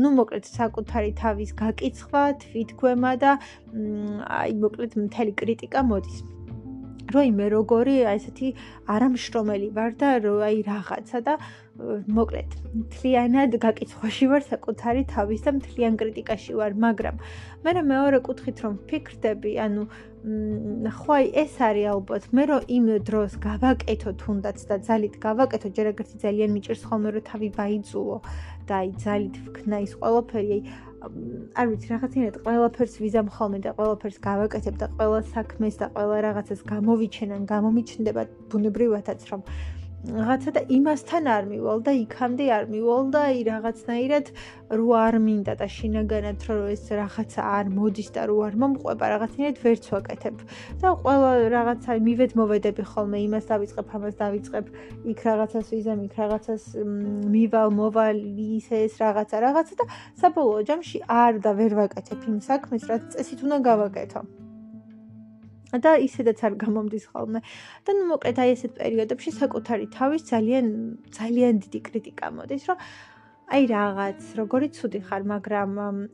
ნუ 0.01 0.09
მოკლედ 0.19 0.45
საკუთარი 0.49 1.11
თავის 1.21 1.51
გაკიცხვა, 1.61 2.23
თვითგვემა 2.43 3.11
და 3.21 3.31
აი 4.41 4.51
მოკლედ 4.65 4.91
მთელი 5.05 5.31
კრიტიკა 5.41 5.79
მოდის. 5.93 6.19
როი 7.13 7.29
მე 7.37 7.47
როგორი 7.53 7.95
აი 8.09 8.17
ესეთი 8.17 8.47
არამშრომელი 8.89 9.69
ვარ 9.77 9.91
და 10.01 10.07
აი 10.25 10.57
რაღაცა 10.65 11.19
და 11.21 11.33
მოკლედ, 11.75 12.53
მთლიანად 12.71 13.55
გაკითხვაში 13.59 14.27
ვარ 14.31 14.43
საკუთარი 14.47 15.01
თავის 15.11 15.41
და 15.43 15.51
მთლიან 15.59 15.97
კრიტიკაში 15.99 16.55
ვარ, 16.55 16.71
მაგრამ 16.79 17.19
მე 17.65 17.71
რა 17.75 17.83
მეორე 17.91 18.19
კუთხით 18.23 18.57
რომ 18.63 18.77
ფიქრდები, 18.87 19.51
ანუ 19.59 19.83
ხო 20.95 21.11
აი 21.19 21.25
ეს 21.43 21.59
არის 21.59 21.89
ალბათ, 21.91 22.23
მე 22.31 22.43
რომ 22.47 22.61
იმ 22.79 22.85
დროს 23.03 23.35
გავაკეთო 23.43 24.11
თუნდაც 24.23 24.59
და 24.71 24.75
ძალით 24.87 25.15
გავაკეთო, 25.19 25.67
ჯერ 25.75 25.87
ეგრეთი 25.91 26.15
ძალიან 26.23 26.49
მიჭირს 26.55 26.83
ხოლმე 26.87 27.09
რომ 27.11 27.27
თავი 27.27 27.47
ვაიძულო 27.59 28.17
და 28.71 28.73
აი 28.79 28.89
ძალით 29.03 29.35
ვქნა 29.51 29.77
ის 29.83 29.93
ყველაფერი, 29.99 30.47
აი 30.55 30.61
არ 31.05 31.65
ვიცი, 31.69 31.87
რაღაცინად 31.91 32.35
ყველაფერს 32.45 32.95
ვიზამ 33.03 33.27
ხოლმე 33.35 33.59
და 33.61 33.71
ყველაფერს 33.77 34.17
გავაკეთებ 34.25 34.75
და 34.79 34.87
ყველა 34.97 35.21
საქმეს 35.35 35.75
და 35.81 35.87
ყველა 35.93 36.17
რაღაცას 36.25 36.61
გამოვიჩენან, 36.71 37.41
გამომიჩნდება 37.51 38.21
ბუნებრივათაც 38.49 39.21
რომ 39.29 39.41
რაღაცა 40.05 40.51
და 40.53 40.61
იმასთან 40.69 41.27
არ 41.33 41.45
მივალ 41.49 41.79
და 41.85 41.91
იქამდე 41.97 42.45
არ 42.53 42.65
მივალ 42.69 43.07
და 43.13 43.21
აი 43.25 43.39
რაღაცნაირად 43.47 44.27
რო 44.77 44.87
არ 45.01 45.15
მინდა 45.25 45.53
და 45.57 45.67
შინაგანად 45.75 46.45
რომ 46.45 46.61
ეს 46.75 46.83
რაღაცა 46.99 47.41
არ 47.41 47.65
მოდის 47.77 48.09
და 48.13 48.21
რო 48.29 48.37
არ 48.45 48.55
მომყვება 48.61 49.05
რაღაცნაირად 49.15 49.57
ვერც 49.65 49.89
ვაკეთებ 49.95 50.37
და 50.81 50.93
ყველა 51.01 51.31
რაღაცა 51.55 51.97
მივედ 52.05 52.31
მოვედები 52.37 52.83
ხოლმე 52.85 53.17
იმას 53.25 53.45
დავიწყებ 53.49 53.85
ამას 53.97 54.15
დავიწყებ 54.21 54.65
იქ 55.09 55.19
რაღაცას 55.25 55.67
ვიზამ 55.73 55.99
იქ 56.05 56.15
რაღაცას 56.21 56.63
მივალ 57.33 57.69
მოვალ 57.81 58.17
ისე 58.61 58.85
ეს 58.85 59.01
რაღაცა 59.01 59.35
რაღაცა 59.41 59.73
და 59.81 59.85
საბოლოო 60.21 60.61
ჯამში 60.69 60.97
არ 61.09 61.33
და 61.41 61.51
ვერ 61.57 61.71
ვაკეთებ 61.81 62.19
იმ 62.29 62.39
საქმეს 62.45 62.83
რაც 62.93 63.03
წესით 63.17 63.39
უნდა 63.45 63.57
გავაკეთო 63.73 64.44
და 65.85 65.91
ისედაც 66.07 66.39
არ 66.47 66.53
გამომდის 66.63 67.05
ხოლმე. 67.11 67.39
და 67.85 67.91
ნუ 67.97 68.03
მოკლედ 68.11 68.37
აი 68.43 68.49
ესეთ 68.55 68.71
პერიოდებში 68.79 69.31
საკუთარი 69.41 69.85
თავის 69.97 70.21
ძალიან 70.31 70.65
ძალიან 71.17 71.53
დიდი 71.63 71.79
კრიტიკა 71.87 72.27
მოდის, 72.37 72.63
რომ 72.69 72.77
აი 73.45 73.63
რაღაც, 73.69 74.21
როგორი 74.41 74.67
ცუდი 74.73 74.99
ხარ, 75.05 75.21
მაგრამ 75.29 75.71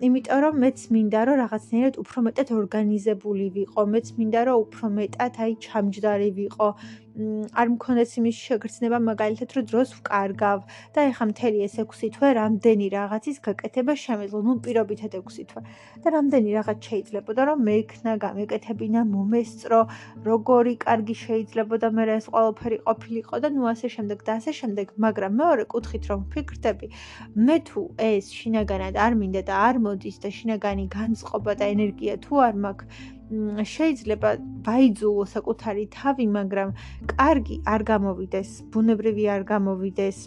იმიტომ 0.07 0.39
რომ 0.43 0.55
მეც 0.63 0.79
მინდა 0.91 1.21
რომ 1.27 1.37
რაღაცნაირად 1.41 1.95
უფრო 2.03 2.19
მეტად 2.27 2.49
ორგანიზებული 2.59 3.45
ვიყო, 3.55 3.81
მეც 3.93 4.07
მინდა 4.19 4.41
რომ 4.47 4.57
უფრო 4.67 4.85
მეტად 4.99 5.33
აი 5.45 5.51
ჩამჯდარი 5.63 6.29
ვიყო, 6.39 6.67
არ 7.11 7.67
მქონდეს 7.75 8.11
იმის 8.19 8.37
შეგრძნება 8.39 8.97
მაგალითად 9.03 9.53
რომ 9.55 9.65
დროს 9.71 9.89
ვკარგავ 9.99 10.59
და 10.95 10.99
ეხა 11.11 11.25
მთელი 11.31 11.59
ეს 11.67 11.75
6 11.83 12.07
თვე 12.15 12.29
რამდენი 12.39 12.87
რაღაცის 12.95 13.37
გაკეთება 13.47 13.93
შემეძლო. 14.03 14.39
ნუ 14.47 14.53
პირობითად 14.63 15.17
6 15.19 15.43
თვე 15.51 15.61
და 16.03 16.07
რამდენი 16.15 16.49
რაღაც 16.55 16.79
შეიძლებოდა 16.87 17.41
რომ 17.51 17.59
მექნა 17.67 18.11
გამეკეთებინა 18.23 19.01
მომესწრო 19.11 19.81
როგორი 20.29 20.73
კარგი 20.85 21.15
შეიძლებოდა 21.23 21.87
მე 21.99 22.03
ეს 22.15 22.25
ყველაფერი 22.31 22.77
ყოფილიყო 22.87 23.35
და 23.43 23.47
ნუ 23.55 23.63
ასე 23.73 23.87
შემდეგ 23.95 24.19
და 24.27 24.31
ასე 24.39 24.51
შემდეგ. 24.59 24.87
მაგრამ 25.03 25.31
მეორე 25.41 25.63
კუთხით 25.73 26.03
რომ 26.11 26.21
ფიქრდები 26.31 26.87
მე 27.35 27.57
თუ 27.67 27.81
ეს 27.99 28.25
შინაგანად 28.39 28.95
არ 28.95 29.13
მინდა 29.19 29.41
და 29.51 29.55
არ 29.67 29.75
მოდის 29.83 30.17
და 30.23 30.29
შინაგანი 30.37 30.85
განწყობა 30.97 31.51
და 31.59 31.65
ენერგია 31.75 32.13
თუ 32.23 32.33
არ 32.47 32.55
მაქვს 32.63 33.19
შეიძლება 33.31 34.29
ვაიძულო 34.67 35.23
საკუთარი 35.33 35.85
თავი, 35.95 36.25
მაგრამ 36.35 36.69
კარგი 37.15 37.55
არ 37.63 37.81
გამოვიდეს, 37.91 38.49
ბუნებრივი 38.73 39.25
არ 39.35 39.43
გამოვიდეს. 39.51 40.17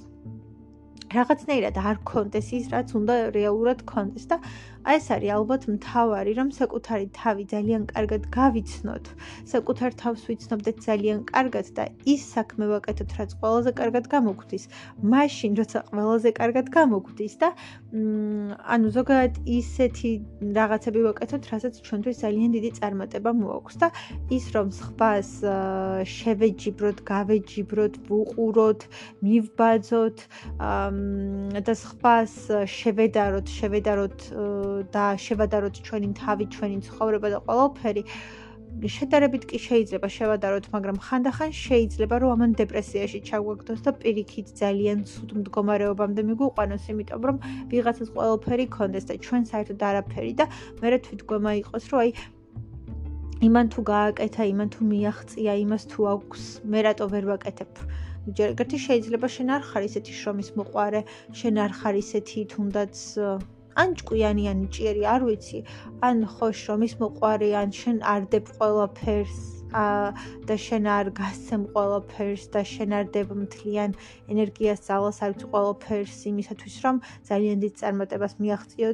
რაღაცნაირად 1.15 1.77
არ 1.79 1.97
კონდეს 2.11 2.49
ის, 2.59 2.65
რაც 2.75 2.89
უნდა 2.99 3.15
რეალურად 3.37 3.85
კონდეს 3.87 4.25
და 4.31 4.37
აი 4.85 4.97
ეს 5.01 5.07
არის 5.17 5.31
ალბათ 5.33 5.63
მთავარი, 5.75 6.33
რომ 6.39 6.49
საკუთარი 6.53 7.07
თავი 7.17 7.45
ძალიან 7.49 7.83
კარგად 7.89 8.23
გავიცნოთ, 8.37 9.05
საკუთარ 9.49 9.91
თავს 9.97 10.21
ვიცნობდეთ 10.29 10.77
ძალიან 10.85 11.19
კარგად 11.31 11.67
და 11.79 11.85
ის 12.05 12.23
საქმე 12.37 12.69
ვაკეთოთ, 12.69 13.11
რაც 13.19 13.31
ყველაზე 13.41 13.71
კარგად 13.81 14.05
გამოგვდის. 14.13 14.65
მაშინ, 15.15 15.53
როცა 15.61 15.79
ყველაზე 15.89 16.31
კარგად 16.41 16.67
გამოგვდის 16.77 17.35
და 17.41 17.49
ანუ 18.75 18.89
ზოგადად 18.97 19.35
ისეთი 19.49 20.11
რაღაცები 20.59 21.01
ვაკეთოთ, 21.09 21.43
რასაც 21.53 21.75
ჩვენთვის 21.87 22.17
ძალიან 22.25 22.51
დიდი 22.57 22.71
წარმატება 22.79 23.31
მოაქვს 23.41 23.77
და 23.81 23.89
ის 24.37 24.45
რომ 24.53 24.69
სხვას 24.69 25.31
შევეჯიბროთ, 26.13 26.99
გავეჯიბროთ, 27.09 27.95
ვუყუროთ, 28.09 28.81
მივბაძოთ 29.25 30.19
და 31.65 31.75
სხვას 31.85 32.35
შევედაროთ, 32.69 33.47
შევედაროთ 33.49 34.19
და 34.95 35.05
შევადაროთ 35.25 35.77
ჩვენი 35.87 36.09
თავი, 36.21 36.45
ჩვენი 36.55 36.79
ცხოვრება 36.87 37.29
და 37.35 37.39
ყველაფერი. 37.47 38.03
შედარებით 38.75 39.45
კი 39.51 39.59
შეიძლება 39.65 40.09
შევადაროთ, 40.11 40.65
მაგრამ 40.75 40.97
ხანდახან 41.07 41.51
შეიძლება 41.55 42.15
რომ 42.23 42.31
ამან 42.35 42.51
დეპრესიაში 42.59 43.19
ჩაგვაგდოს 43.29 43.81
და 43.87 43.91
პირიქით 44.03 44.47
ძალიან 44.61 44.99
ცუდ 45.11 45.31
მდგომარეობამდე 45.41 46.23
მიგვიყვანოს, 46.31 46.85
იმიტომ 46.93 47.23
რომ 47.29 47.37
ვიღაცას 47.71 48.09
ყველაფერი 48.15 48.67
კონდეს 48.77 49.05
და 49.09 49.15
ჩვენ 49.27 49.43
საერთოდ 49.51 49.81
არაფერი 49.91 50.33
და 50.41 50.45
მე 50.83 50.99
თვითგვემა 51.07 51.51
იყოს, 51.63 51.85
რომ 51.91 51.99
აი 52.03 52.11
იმან 53.45 53.67
თუ 53.73 53.81
გააკეთა, 53.95 54.43
იმან 54.53 54.69
თუ 54.75 54.81
მიაღწია, 54.91 55.53
იმას 55.65 55.83
თუ 55.93 56.01
აქვს, 56.15 56.43
მე 56.71 56.81
რატო 56.87 57.07
ვერ 57.13 57.25
ვაკეთებ? 57.31 57.73
ჯერ 58.37 58.49
ერთი 58.57 58.79
შეიძლება 58.81 59.29
შენ 59.29 59.49
არ 59.55 59.63
ხარ 59.69 59.83
ისეთი 59.85 60.13
შრომის 60.19 60.49
მოყარე, 60.57 61.01
შენ 61.41 61.55
არ 61.65 61.73
ხარ 61.79 61.95
ისეთი 62.01 62.41
თუნდაც 62.53 62.95
ან 63.81 63.89
ჭკვიანი 63.99 64.45
ან 64.53 64.61
ჭიერი, 64.75 65.03
არ 65.15 65.23
ვიცი. 65.29 65.59
ან 66.09 66.17
ხო 66.35 66.47
შრომის 66.61 66.95
მოყარე, 67.03 67.51
ან 67.63 67.71
შენ 67.81 67.99
არ 68.15 68.23
დებ 68.33 68.47
ყველაფერს 68.57 69.55
და 69.75 70.55
შენ 70.55 70.85
არ 70.87 71.09
გასცემ 71.19 71.63
ყველაფერს 71.75 72.45
და 72.55 72.63
შენ 72.63 72.91
არ 72.95 73.07
დებ 73.11 73.29
მთლიან 73.35 73.91
ენერგიას 74.31 74.81
ძალას 74.87 75.19
არ 75.27 75.35
ვიცი 75.35 75.47
ყველაფერს 75.51 76.19
იმისათვის 76.31 76.77
რომ 76.85 76.97
ძალიან 77.27 77.57
დიდ 77.65 77.75
წარმატებას 77.83 78.35
მიაღწიო 78.39 78.89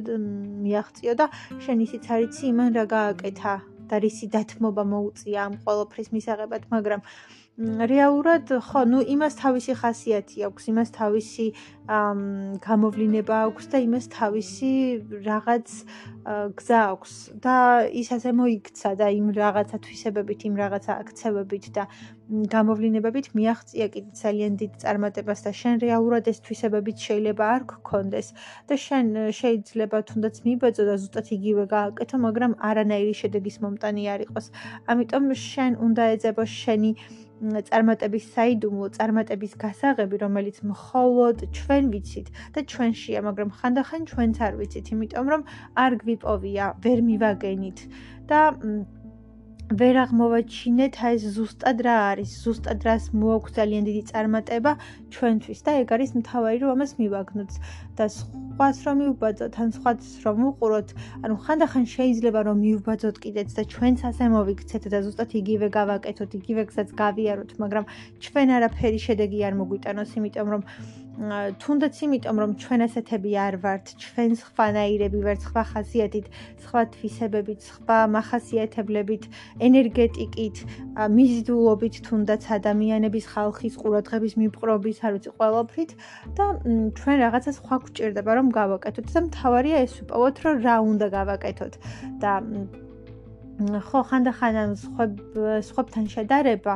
მიაღწიო 0.65 1.13
და 1.21 1.25
შენ 1.61 1.77
ისიც 1.85 2.03
არიცი 2.17 2.43
იმან 2.49 2.69
რა 2.81 2.85
გააკეთა 2.97 3.53
და 3.93 3.95
რისი 4.01 4.25
დათმობა 4.33 4.83
მოუწია 4.89 5.39
ამ 5.45 5.53
ყველაფრის 5.61 6.09
მისაღებად 6.17 6.65
მაგრამ 6.73 7.01
რეალურად 7.59 8.47
ხო, 8.63 8.85
ну 8.87 9.01
იმას 9.03 9.35
თავისი 9.35 9.75
ხასიათი 9.75 10.47
აქვს, 10.47 10.63
იმას 10.71 10.89
თავისი 10.95 11.45
გამოვლინება 12.63 13.35
აქვს 13.51 13.65
და 13.73 13.77
იმას 13.85 14.05
თავისი 14.07 14.71
რაღაც 15.27 15.67
გზა 16.55 16.79
აქვს 16.95 17.13
და 17.43 17.55
ის 17.91 18.07
ასე 18.15 18.31
მოიქცა 18.39 18.89
და 18.95 19.07
იმ 19.11 19.27
რაღაცა 19.35 19.77
თვისებებით, 19.83 20.39
იმ 20.47 20.55
რაღაცა 20.63 20.91
აქცევებით 21.03 21.65
და 21.75 21.83
გამოვლინებებით 22.31 23.27
მიაღწია 23.35 23.87
კიდე 23.93 24.11
ძალიან 24.15 24.53
დიდ 24.55 24.71
წარმატებას 24.81 25.39
და 25.43 25.51
შენ 25.51 25.75
რეალურად 25.83 26.31
ეს 26.31 26.39
თვისებებით 26.47 26.97
შეიძლება 27.03 27.43
არ 27.55 27.61
გქონდეს 27.67 28.27
და 28.71 28.75
შენ 28.79 29.05
შეიძლება 29.35 29.97
თუნდაც 30.07 30.35
მიბაძო 30.47 30.83
და 30.87 30.95
ზუსტად 31.01 31.27
იგივე 31.35 31.63
გააკეთო, 31.75 32.15
მაგრამ 32.25 32.51
არანაირი 32.69 33.13
შედეგის 33.21 33.57
მომტანი 33.59 34.03
არ 34.07 34.21
იყოს. 34.31 34.45
ამიტომ 34.87 35.23
შენ 35.35 35.71
უნდა 35.83 36.03
ეძებო 36.15 36.43
შენი 36.47 36.91
წარმატების 37.41 38.25
საიდუმლო, 38.35 38.87
წარმატების 38.97 39.53
გასაღები, 39.63 40.15
რომელიც 40.23 40.57
მხოლოდ 40.71 41.37
ჩვენ 41.57 41.83
ვიცით 41.93 42.27
და 42.53 42.59
ჩვენშია, 42.73 43.19
მაგრამ 43.27 43.49
ხანდახან 43.57 44.01
ჩვენც 44.11 44.35
არ 44.45 44.53
ვიცით, 44.61 44.85
იმიტომ 44.93 45.25
რომ 45.33 45.41
არ 45.85 45.91
გვიპოვია, 46.05 46.65
ვერ 46.85 46.99
მივაგენით 47.09 47.79
და 48.29 48.41
ვერ 49.79 49.97
აღმოვაჩინეთ 50.01 50.97
აი 51.07 51.17
ეს 51.17 51.25
ზუსტად 51.35 51.81
რა 51.85 51.93
არის, 52.11 52.31
ზუსტად 52.43 52.83
რას 52.87 53.05
მოაქვს 53.15 53.53
ძალიან 53.57 53.83
დიდი 53.87 54.01
წარმატება 54.11 54.71
ჩვენთვის 55.15 55.59
და 55.67 55.71
ეგ 55.81 55.93
არის 55.95 56.11
მთავარი 56.19 56.57
რომ 56.63 56.71
ამას 56.75 56.91
მივაგნოთ. 56.99 57.51
და 57.95 58.05
სხვას 58.11 58.77
რომ 58.87 58.95
მივბაძოთ, 59.01 59.53
ან 59.63 59.69
სხვას 59.75 60.03
რომ 60.25 60.37
უყუროთ, 60.49 60.89
ანუ 61.23 61.35
ხანდახან 61.45 61.85
შეიძლება 61.95 62.39
რომ 62.47 62.57
მივბაძოთ 62.65 63.17
კიდეც 63.23 63.49
და 63.57 63.63
ჩვენც 63.73 63.99
ასე 64.11 64.25
მოვიქცეთ 64.35 64.83
და 64.91 64.99
ზუსტად 65.05 65.31
იგივე 65.41 65.67
გავაკეთოთ, 65.77 66.31
იგივე 66.39 66.63
გზაც 66.71 66.89
გავიაროთ, 67.01 67.51
მაგრამ 67.63 67.85
ჩვენ 68.23 68.47
არაფერი 68.57 68.99
შედეგი 69.07 69.39
არ 69.47 69.53
მოგვიტანოს, 69.61 70.11
იმიტომ 70.19 70.47
რომ 70.53 70.61
თუნდაც 71.11 71.97
იმიტომ 72.07 72.37
რომ 72.39 72.51
ჩვენ 72.55 72.81
ასეთები 72.87 73.31
არ 73.35 73.55
ვართ, 73.63 73.85
ჩვენ 73.99 74.31
სხვანაირები 74.41 75.19
ვართ, 75.27 75.39
სხვა 75.43 75.63
ხასიათით, 75.71 76.27
სხვა 76.63 76.81
თვისებებით, 76.95 77.59
სხვა 77.67 77.97
מחასიათებლებით, 78.15 79.23
ენერგეტიკით, 79.67 80.57
მიზიდულობით, 81.17 81.95
თუნდაც 82.07 82.43
ადამიანების 82.57 83.25
ხალხის 83.27 83.75
ყურადღების 83.83 84.33
მიპყრობის, 84.39 84.97
არ 85.03 85.11
ვიცი, 85.19 85.31
ყველაფრით. 85.35 85.91
და 86.39 86.45
ჩვენ 86.95 87.15
რაღაცა 87.27 87.51
სხვა 87.59 87.75
გვჭირდება 87.83 88.31
რომ 88.39 88.47
გავაკეთოთ. 88.55 89.05
და 89.11 89.19
მთავარია 89.27 89.77
ეს 89.85 89.91
ვიპოვოთ, 89.99 90.35
რომ 90.47 90.55
რა 90.65 90.75
უნდა 90.91 91.07
გავაკეთოთ. 91.11 91.73
და 92.23 92.31
ხო 93.87 94.01
ხანდახან 94.09 94.55
ან 94.63 94.71
სხვებთან 95.69 96.05
შედარება 96.13 96.75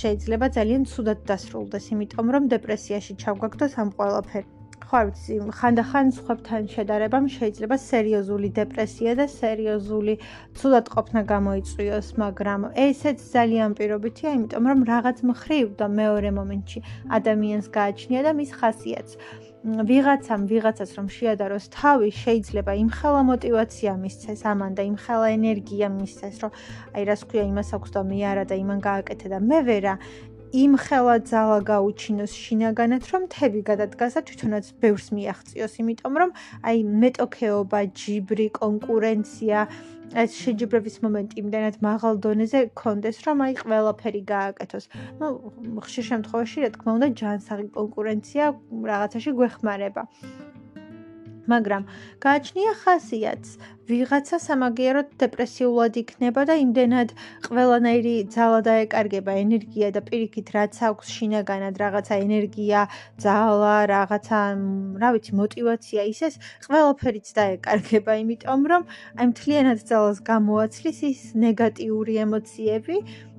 შეიძლება 0.00 0.46
ძალიან 0.58 0.82
ცუდად 0.92 1.20
დასრულდეს, 1.30 1.90
იმიტომ 1.94 2.26
რომ 2.34 2.44
დეპრესიაში 2.54 3.12
ჩავგაგდოს 3.22 3.72
ამ 3.82 3.90
ყველაფერს. 3.98 4.54
ხო 4.88 5.00
ვიცი, 5.06 5.34
ხანდახან 5.58 6.06
სხვებთან 6.16 6.62
შედარებამ 6.74 7.26
შეიძლება 7.36 7.76
სერიოზული 7.82 8.48
დეპრესია 8.58 9.12
და 9.20 9.26
სერიოზული 9.32 10.14
ცუდად 10.56 10.86
ყოფნა 10.94 11.20
გამოიწვიოს, 11.32 12.08
მაგრამ 12.22 12.60
ესეც 12.86 13.18
ძალიან 13.36 13.76
პირობითია, 13.78 14.32
იმიტომ 14.38 14.64
რომ 14.70 14.80
რაღაც 14.92 15.18
მხრივ 15.30 15.66
და 15.80 15.86
მეორე 16.00 16.30
მომენტში 16.40 16.80
ადამიანს 17.18 17.66
გააჩნია 17.76 18.20
და 18.26 18.32
მის 18.40 18.50
ხასიათს 18.58 19.12
ვიღაცამ 19.64 20.46
ვიღაცას 20.46 20.90
რომ 20.94 21.06
შეადაროს 21.10 21.66
თავი, 21.74 22.10
შეიძლება 22.14 22.72
იმხელა 22.78 23.22
мотиваცია 23.26 23.92
მისცეს 23.98 24.40
ამან 24.46 24.72
და 24.78 24.82
იმხელა 24.86 25.28
ენერგია 25.34 25.88
მისცეს, 25.98 26.36
რომ 26.46 26.52
აი 26.94 27.02
რას 27.10 27.22
ქვია, 27.26 27.44
იმას 27.50 27.74
აქვს 27.74 27.90
და 27.90 28.00
მე 28.06 28.18
არა 28.30 28.44
და 28.46 28.54
იმან 28.54 28.78
გააკეთე 28.86 29.26
და 29.34 29.38
მე 29.42 29.58
ვერა. 29.66 29.94
იმხელა 30.48 31.14
ძალა 31.28 31.58
გაუჩინოს 31.60 32.32
შინაგანად, 32.32 33.04
რომ 33.12 33.22
თები 33.28 33.60
გადადგასა 33.68 34.20
თვითონაც 34.24 34.64
ბევრს 34.80 35.06
მიაღწიოს, 35.12 35.72
იმიტომ 35.82 36.14
რომ 36.22 36.30
აი 36.64 36.78
მეტოქეობა, 37.02 37.80
ჯიბრი, 37.92 38.46
კონკურენცია, 38.56 39.58
ეს 40.16 40.36
შეჯიბრების 40.40 40.96
მომენტი 41.04 41.34
იმდანაც 41.42 41.74
მაღალ 41.84 42.14
დონეზე 42.24 42.60
კონდეს, 42.80 43.16
რომ 43.26 43.42
აი 43.44 43.54
ყველაფერი 43.60 44.22
გააკეთოს. 44.32 44.84
ну, 45.20 45.26
ხშირ 45.84 46.04
შემთხვევაში, 46.10 46.58
რა 46.64 46.70
თქმა 46.76 46.90
უნდა, 46.98 47.08
ჯანსაღი 47.20 47.66
კონკურენცია 47.76 48.44
რაღაცაში 48.90 49.30
გვეხმარება. 49.38 50.02
მაგრამ 51.52 51.82
გააჩნია 52.24 52.72
ხასიათს. 52.84 53.50
ვიღაცა 53.88 54.36
სამაგიეროდ 54.44 55.12
დეპრესიულად 55.20 55.94
იქნება 55.96 56.42
და 56.48 56.54
იმდენად 56.60 57.12
ყველანაირი 57.48 58.12
ძალა 58.34 58.58
დაეკარგება, 58.66 59.32
ენერგია 59.44 59.88
და 59.96 60.02
პირიქით 60.04 60.48
რაც 60.56 60.76
აქვს 60.88 61.12
შინაგანად 61.16 61.80
რაღაცა 61.82 62.18
ენერგია, 62.24 62.82
ძალა, 63.24 63.76
რაღაცა, 63.88 64.40
რა 65.00 65.08
ვიცი, 65.16 65.32
мотиваცია, 65.40 66.04
ის 66.12 66.20
ეს 66.28 66.34
ყველაფერიც 66.68 67.32
დაეკარგება, 67.40 68.12
იმიტომ 68.28 68.68
რომ 68.72 68.82
აი 69.16 69.26
მთლიანად 69.32 69.80
ძალას 69.88 70.20
გამოაცლის 70.28 70.98
ის 71.08 71.20
ნეგატიური 71.48 72.20
ემოციები 72.28 72.96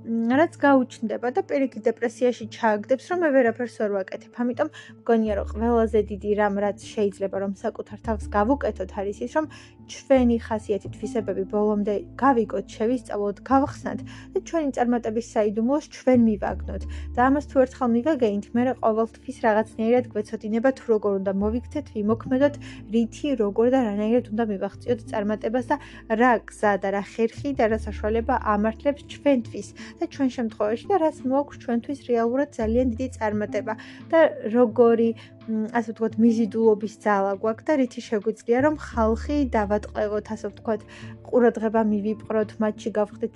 რაც 0.09 0.53
გაუჩნდება 0.57 1.29
და 1.37 1.41
პირიქით 1.45 1.85
დეპრესიაში 1.85 2.45
ჩააგდებს, 2.49 3.05
რომ 3.13 3.19
მე 3.21 3.29
ვერაფერს 3.29 3.75
ვერ 3.77 3.91
ვაკეთებ. 3.93 4.31
ამიტომ 4.41 4.69
მგონია, 5.05 5.33
რომ 5.37 5.47
ყველაზე 5.53 5.99
დიდი 6.09 6.31
რამ 6.41 6.55
რაც 6.65 6.79
შეიძლება 6.81 7.37
რომ 7.45 7.53
საკუთარ 7.61 7.99
თავს 8.07 8.25
გავუკეთოთ 8.33 8.91
არის 8.97 9.17
ის, 9.21 9.31
რომ 9.37 9.45
ჩვენი 9.89 10.37
ხასიათი 10.45 10.89
თვისებები 10.95 11.43
ბოლომდე 11.53 11.95
გავიგოთ, 12.21 12.65
შევისწავლოთ, 12.73 13.37
გავხსნათ 13.49 13.99
და 14.33 14.39
ჩვენი 14.49 14.69
წარმატების 14.77 15.25
საიდუმლოს 15.33 15.85
ჩვენ 15.93 16.19
მივაგნოთ. 16.29 16.83
და 17.13 17.19
ამას 17.29 17.45
თუ 17.49 17.55
ერთხელ 17.65 17.89
მივაგენით, 17.97 18.45
მე 18.53 18.63
ყოველთვის 18.81 19.37
რაღაცნაირად 19.45 20.05
გვეცოდინება 20.13 20.69
თუ 20.77 20.85
როგორ 20.93 21.11
უნდა 21.19 21.31
მოვიქცეთ, 21.43 21.85
ვიმოქმედოთ, 21.93 22.55
რითი, 22.93 23.27
როგორ 23.43 23.65
და 23.73 23.79
რანაირად 23.89 24.25
უნდა 24.33 24.43
მივახციოთ 24.53 24.99
წარმატებას 25.09 25.65
და 25.69 25.75
რა 26.21 26.33
გზა 26.49 26.71
და 26.81 26.87
რა 26.97 27.03
ხერხი 27.13 27.49
და 27.57 27.65
რა 27.73 27.77
საშუალება 27.87 28.33
ამართლებს 28.53 29.01
ჩვენთვის 29.13 29.67
და 29.99 30.05
ჩვენ 30.15 30.29
შემთხვევაში 30.37 30.85
და 30.91 30.95
რაც 31.03 31.17
მოაქვს 31.31 31.61
ჩვენთვის 31.63 31.99
რეალურად 32.09 32.49
ძალიან 32.59 32.87
დიდი 32.93 33.07
წარმატება 33.17 33.73
და 34.11 34.19
როგორი 34.55 35.09
ასე 35.49 35.89
ვთქვათ 35.93 36.13
მიზიდულობის 36.23 36.93
ძალა 37.05 37.31
გვაქვს 37.43 37.67
და 37.69 37.73
რითი 37.81 38.01
შეგვიძლია 38.09 38.59
რომ 38.65 38.75
ხალხი 38.87 39.37
დავატყევოთ 39.55 40.25
ასე 40.35 40.47
ვთქვათ 40.51 40.81
ყურადღება 41.29 41.81
მივიპყროთ 41.93 42.51
მათში 42.63 42.89
გავხდეთ 42.99 43.35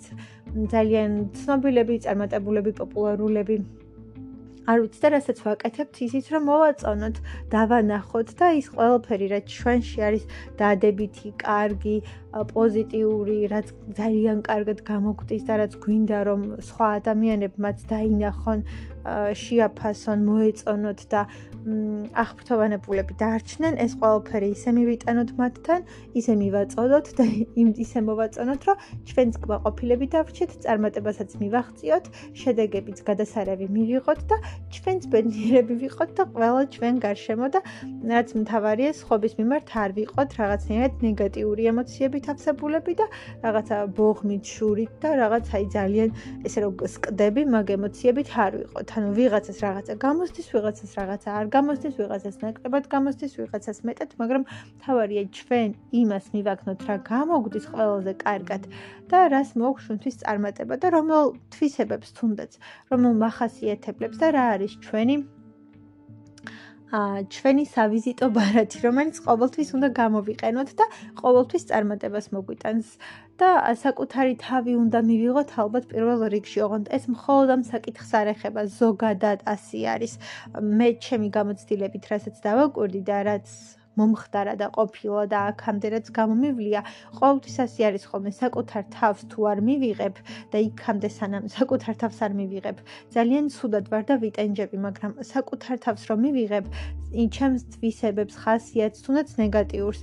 ძალიან 0.73 1.11
ცნობილები 1.39 1.95
წარმატებულები 2.05 2.71
პოპულარულები 2.81 3.57
არ 4.63 4.77
ვიცი 4.83 4.99
და 5.03 5.09
რასაც 5.13 5.39
ვაკეთებთ 5.43 5.95
ისიც 6.07 6.25
რომ 6.33 6.43
მოვაწონოთ, 6.49 7.17
დავანახოთ 7.53 8.29
და 8.39 8.47
ის 8.59 8.67
ყველაფერი 8.75 9.27
რაც 9.33 9.45
ჩვენში 9.57 9.99
არის 10.07 10.23
დადებითი, 10.61 11.29
კარგი, 11.43 11.97
პოზიტიური, 12.53 13.37
რაც 13.53 13.67
ძალიან 13.99 14.39
კარგად 14.47 14.79
გამოგვდის 14.87 15.43
და 15.49 15.53
რაც 15.63 15.73
გვინდა 15.83 16.19
რომ 16.29 16.41
სხვა 16.69 16.87
ადამიანები 16.99 17.57
მათ 17.65 17.77
დაინახონ, 17.91 18.59
შეაფასონ, 19.43 20.19
მოეწონოთ 20.31 20.99
და 21.11 21.21
აღფრთოვანებულები 22.23 23.13
დარჩნენ, 23.19 23.73
ეს 23.83 23.93
ყველაფერი 23.99 24.49
ისე 24.55 24.71
მივიტანოთ 24.79 25.29
მათთან, 25.39 25.81
ისე 26.15 26.33
მივაწოდოთ 26.39 27.07
და 27.19 27.25
იმ 27.59 27.69
ისე 27.85 27.99
მოვაწონოთ, 28.07 28.61
რომ 28.67 28.77
ჩვენს 29.11 29.35
გვაყოფილები 29.43 30.05
დავრჩეთ, 30.15 30.51
წარმატებასაც 30.63 31.29
მივახციოთ, 31.43 32.05
შედეგებიც 32.39 32.97
გადასარევი 33.03 33.67
მივიღოთ 33.77 34.19
და 34.31 34.37
ჩვენს 34.73 35.03
ბედნიერები 35.13 35.75
ვიყოთ 35.83 36.09
და 36.17 36.23
ყველა 36.33 36.63
ჩვენ 36.73 36.95
გარშემო 37.03 37.47
და 37.53 37.59
რაც 38.13 38.29
მთავარია, 38.41 38.91
ხობის 39.03 39.33
მიმართ 39.39 39.67
არ 39.83 39.89
ვიყოთ 39.99 40.29
რაღაცნაირად 40.39 40.93
ნეგატიური 41.03 41.63
ემოციები 41.73 42.13
სკდებით 42.13 42.29
ავსებულები 42.29 42.93
და 42.99 43.05
რაღაცა 43.43 43.77
ბოღმით 43.97 44.43
შურით 44.45 44.91
და 45.01 45.09
რაღაც 45.17 45.45
აი 45.57 45.65
ძალიან 45.73 46.09
ესე 46.45 46.59
რომ 46.63 46.73
სკდები 46.93 47.43
მაგ 47.53 47.67
ემოციებით 47.77 48.29
არ 48.37 48.51
ვიყოთ. 48.61 48.87
ანუ 48.97 49.09
ვიღაცას 49.17 49.57
რაღაცა 49.65 49.93
გამოსდის, 50.05 50.47
ვიღაცას 50.53 50.91
რაღაცა 50.99 51.29
არ 51.39 51.45
გამოსდის, 51.55 51.93
ვიღაცას 51.99 52.37
ნაკლებად 52.43 52.89
გამოსდის, 52.93 53.35
ვიღაცას 53.39 53.79
მეტად, 53.89 54.15
მაგრამ 54.21 54.43
თავარია 54.83 55.23
ჩვენ 55.39 55.69
იმას 56.01 56.25
მივაგნოთ 56.33 56.81
რა 56.89 56.97
გამოგვდის 57.11 57.65
ყველაზე 57.73 58.13
კარგად 58.25 58.67
და 59.13 59.19
რას 59.33 59.53
მოგშვენთვის 59.61 60.19
წარმატება 60.23 60.75
და 60.81 60.87
რომელ 60.97 61.37
თვისებებს 61.53 62.09
თუნდაც, 62.17 62.51
რომელ 62.91 63.13
מחასიათებლებს 63.23 64.17
და 64.21 64.27
რა 64.37 64.45
არის 64.57 64.75
ჩვენი 64.87 65.17
ჩვენი 66.93 67.63
სავიზიტო 67.73 68.27
ბარათი, 68.37 68.77
რომელიც 68.85 69.17
ყოველთვის 69.25 69.69
უნდა 69.73 69.87
გამოვიყენოთ 69.97 70.69
და 70.77 70.85
ყოველთვის 71.21 71.63
წარმატებას 71.71 72.27
მოგვიტანს 72.35 72.87
და 73.41 73.49
საკუთარი 73.81 74.35
თავი 74.41 74.73
უნდა 74.77 74.99
მივიღოთ 75.09 75.53
ალბათ 75.63 75.85
პირველ 75.91 76.25
რიგში, 76.33 76.59
ოღონდ 76.65 76.91
ეს 76.97 77.07
მხოლოდ 77.13 77.53
ამ 77.55 77.63
საკითხს 77.69 78.11
არ 78.19 78.27
ეხება, 78.33 78.61
ზოგადად 78.79 79.39
ასე 79.53 79.79
არის. 79.93 80.13
მე 80.79 80.89
ჩემი 81.05 81.29
გამოცდილებით, 81.37 82.03
რასაც 82.13 82.35
დავაკვირდი 82.45 83.01
და 83.09 83.17
რაც 83.29 83.47
მომხდარა 83.99 84.53
და 84.61 84.67
ყოფილა 84.77 85.23
და 85.33 85.39
აქამდე 85.51 85.87
რაც 85.93 86.07
გამომივლია, 86.17 86.81
ყოველთვის 87.19 87.57
ასე 87.65 87.81
არის 87.89 88.03
ხოლმე 88.09 88.31
საკუთარ 88.41 88.83
თავს 88.97 89.21
თუ 89.31 89.39
არ 89.51 89.59
მივიღებ 89.67 90.15
და 90.51 90.57
იქამდე 90.67 91.09
სანამ 91.17 91.45
საკუთარ 91.57 91.93
თავს 92.01 92.17
არ 92.25 92.33
მივიღებ, 92.39 92.77
ძალიან 93.13 93.45
ცუდად 93.55 93.85
ვარ 93.93 94.03
და 94.09 94.15
ვიტენჯები, 94.23 94.77
მაგრამ 94.87 95.11
საკუთარ 95.33 95.75
თავს 95.85 96.01
რომ 96.09 96.19
მივიღებ, 96.25 96.65
ჩემს 97.13 97.63
თვისებებს, 97.77 98.33
ხასიათს, 98.41 99.03
თუნდაც 99.05 99.29
ნეგატიურს, 99.37 99.99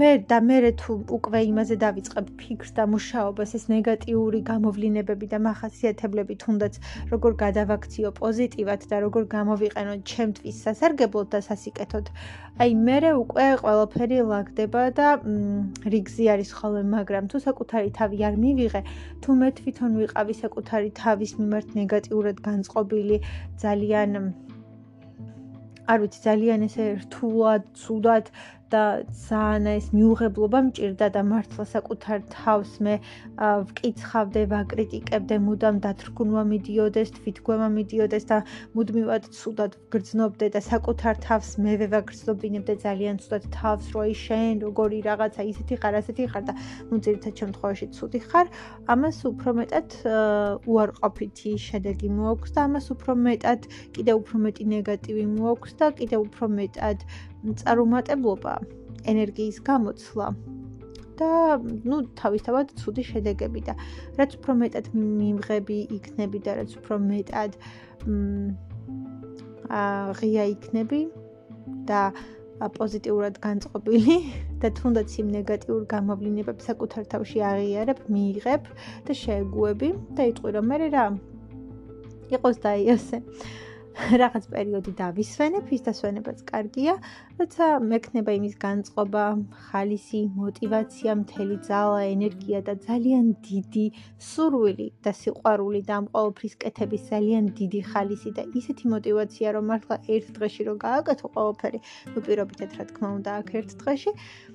მე 0.00 0.10
და 0.30 0.38
მე 0.48 0.58
თუ 0.80 0.92
უკვე 1.16 1.40
იმაზე 1.52 1.76
დავიწყებ 1.84 2.26
ფიქრს 2.40 2.72
და 2.78 2.84
მუშაობას, 2.88 3.50
ეს 3.58 3.64
ნეგატიური 3.68 4.40
გამოვლინებები 4.48 5.26
და 5.32 5.38
מחასიათებლები 5.44 6.34
თუნდაც 6.40 6.74
როგორ 7.12 7.32
გადავაქციო 7.44 8.08
პოზიტივად 8.20 8.80
და 8.88 8.96
როგორ 9.04 9.22
გამოვიყენო 9.36 9.94
ჩემთვის 10.08 10.56
სასარგებლოდ 10.64 11.28
და 11.34 11.40
სასიკეთოდ, 11.44 12.06
აი 12.64 12.70
მე 12.86 12.93
მერე 12.94 13.10
უკვე 13.18 13.44
ყველაფერი 13.58 14.18
ლაგდება 14.30 14.82
და 14.94 15.06
რიგზი 15.92 16.26
არის 16.30 16.50
ხოლმე, 16.58 16.82
მაგრამ 16.94 17.24
თუ 17.32 17.38
საკუთარი 17.42 17.90
თავი 17.98 18.18
არ 18.28 18.34
მივიღე, 18.38 18.82
თუ 19.22 19.34
მე 19.40 19.48
თვითონ 19.58 19.96
ვიყავი 19.98 20.34
საკუთარი 20.38 20.90
თავის 21.02 21.32
მიმართ 21.40 21.74
ნეგატიურად 21.78 22.38
განწყობილი, 22.46 23.18
ძალიან 23.64 24.12
არ 25.90 25.98
ვიცი, 26.04 26.20
ძალიან 26.28 26.60
ესე 26.68 26.86
რთულად, 27.02 27.66
ცუდად 27.82 28.30
და 28.74 28.84
ძალიან 29.28 29.66
ეს 29.78 29.86
მიუღებლობა 29.94 30.58
მჭირდა 30.66 31.06
და 31.16 31.22
მართლა 31.30 31.64
საკუთარ 31.74 32.18
თავს 32.34 32.72
მე 32.84 32.94
ვკიცხავდე, 33.70 34.42
ვაკრიტიკებდე, 34.54 35.36
მუდამ 35.46 35.76
დათრგუნვა 35.84 36.42
მიდიოდეს, 36.52 37.08
თვითგვემა 37.18 37.68
მიდიოდეს 37.78 38.24
და 38.30 38.38
მუდმივად 38.74 39.24
ცუდად 39.38 39.72
გრძნობდე 39.94 40.46
და 40.54 40.60
საკუთარ 40.70 41.14
თავს 41.26 41.50
მე 41.62 41.72
ვეგრძნობინებდე 41.94 42.74
ძალიან 42.86 43.16
ცუდად 43.22 43.44
თავს, 43.58 43.84
რომ 43.94 44.02
აი 44.04 44.14
შენ 44.24 44.54
როგორი 44.66 44.98
რაღაცა 45.08 45.42
ისეთი 45.52 45.74
ხარ, 45.80 45.94
ასეთი 46.02 46.24
ხარ 46.32 46.44
და 46.48 46.54
ნუ 46.90 46.96
ძირითად 47.04 47.34
შემთხვევაში 47.40 47.86
ცუდი 47.96 48.20
ხარ, 48.28 48.46
ამას 48.94 49.18
უფრო 49.30 49.50
მეტად 49.60 49.88
უარყოფითი 50.72 51.52
შედეგი 51.68 52.08
მოაქვს 52.18 52.50
და 52.56 52.60
ამას 52.68 52.86
უფრო 52.94 53.12
მეტად 53.26 53.60
კიდე 53.94 54.12
უფრო 54.20 54.36
მეტი 54.44 54.64
ნეგატივი 54.74 55.24
მოაქვს 55.36 55.72
და 55.78 55.86
კიდე 56.00 56.16
უფრო 56.24 56.44
მეტად 56.58 56.98
წარუმატებლობა, 57.44 58.54
ენერგიის 59.04 59.60
გამოცვლა 59.64 60.28
და 61.18 61.30
ну 61.62 62.02
თავისთავად 62.18 62.74
ცუდი 62.80 63.02
შედეგები 63.06 63.60
და 63.68 63.74
რაც 64.18 64.34
უფრო 64.38 64.56
მეტად 64.62 64.90
მიმღები 64.94 65.76
იქნები 65.98 66.38
და 66.46 66.56
რაც 66.60 66.74
უფრო 66.80 66.98
მეტად 67.04 67.58
აა 69.70 70.14
ღია 70.20 70.44
იქნები 70.54 71.00
და 71.90 72.00
პოზიტიურად 72.78 73.38
განწყობილი 73.42 74.16
და 74.62 74.70
თუნდაც 74.78 75.14
იმ 75.22 75.28
ნეგატიურ 75.38 75.86
გამოვლინებებს 75.90 76.66
საკუთარ 76.70 77.06
თავში 77.14 77.38
აღიარებ, 77.50 77.98
მიიღებ 78.14 78.62
და 79.06 79.12
შეეგუები 79.22 79.88
და 80.18 80.22
იტყვი 80.30 80.50
რომ 80.58 80.66
მე 80.70 80.76
რა 80.94 81.06
იყოს 82.34 82.56
და 82.64 82.72
ესე 82.94 83.20
რაღაც 83.94 84.46
პერიოდი 84.50 84.92
დავისვენებ, 84.98 85.70
ის 85.76 85.82
დასვენებაც 85.86 86.38
კარგია, 86.50 86.94
როცა 87.38 87.66
მექნება 87.90 88.34
იმის 88.38 88.56
განწყობა, 88.64 89.24
ხალისი, 89.70 90.22
мотиваცია, 90.38 91.14
მთელი 91.22 91.56
ძალა, 91.68 92.00
ენერგია 92.14 92.60
და 92.66 92.74
ძალიან 92.86 93.26
დიდი 93.48 93.86
სურვილი 94.30 94.88
და 95.06 95.12
სიყვარული 95.20 95.80
და 95.86 95.94
ამ 96.00 96.06
ყოველფრის 96.10 96.54
კეთების 96.64 97.02
ძალიან 97.14 97.44
დიდი 97.60 97.80
ხალისი 97.90 98.30
და 98.38 98.42
ისეთი 98.58 98.84
мотиваცია, 98.94 99.48
რომ 99.54 99.64
მართლა 99.70 99.96
ერთ 100.16 100.26
დღეში 100.38 100.62
რო 100.70 100.74
გააკეთო 100.86 101.26
ყოველფერი, 101.38 101.78
ну 102.14 102.18
პირობითად 102.26 102.70
რა 102.78 102.84
თქმა 102.90 103.08
უნდა, 103.18 103.30
აქ 103.40 103.48
ერთ 103.62 103.70
დღეში 103.84 104.10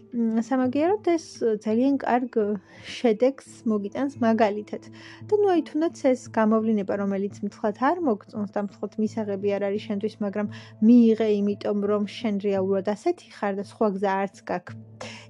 სამაგიეროდ 0.09 1.07
ეს 1.13 1.25
ძალიან 1.61 1.97
კარგ 2.01 2.37
შედეგს 2.81 3.61
მოგიტანს 3.69 4.15
მაგალითად. 4.23 4.89
და 5.29 5.33
ნუ 5.37 5.47
აი 5.53 5.61
თუნდაც 5.69 6.01
ეს 6.11 6.21
გამოვლენა, 6.33 6.83
რომელიც 7.01 7.35
მთლად 7.45 7.77
არ 7.77 8.01
მოგწონს 8.09 8.49
და 8.57 8.65
მთლად 8.65 8.97
მისაღები 8.97 9.49
არ 9.53 9.69
არის 9.69 9.85
შენთვის, 9.85 10.15
მაგრამ 10.25 10.47
მიიღე 10.81 11.29
იმიტომ, 11.39 11.77
რომ 11.93 12.03
შენ 12.17 12.35
რეალურად 12.41 12.89
ასეთი 12.89 13.27
ხარ 13.37 13.53
და 13.61 13.63
სხვა 13.69 13.87
გზა 13.93 14.11
არც 14.25 14.37
გაქვს. 14.49 14.81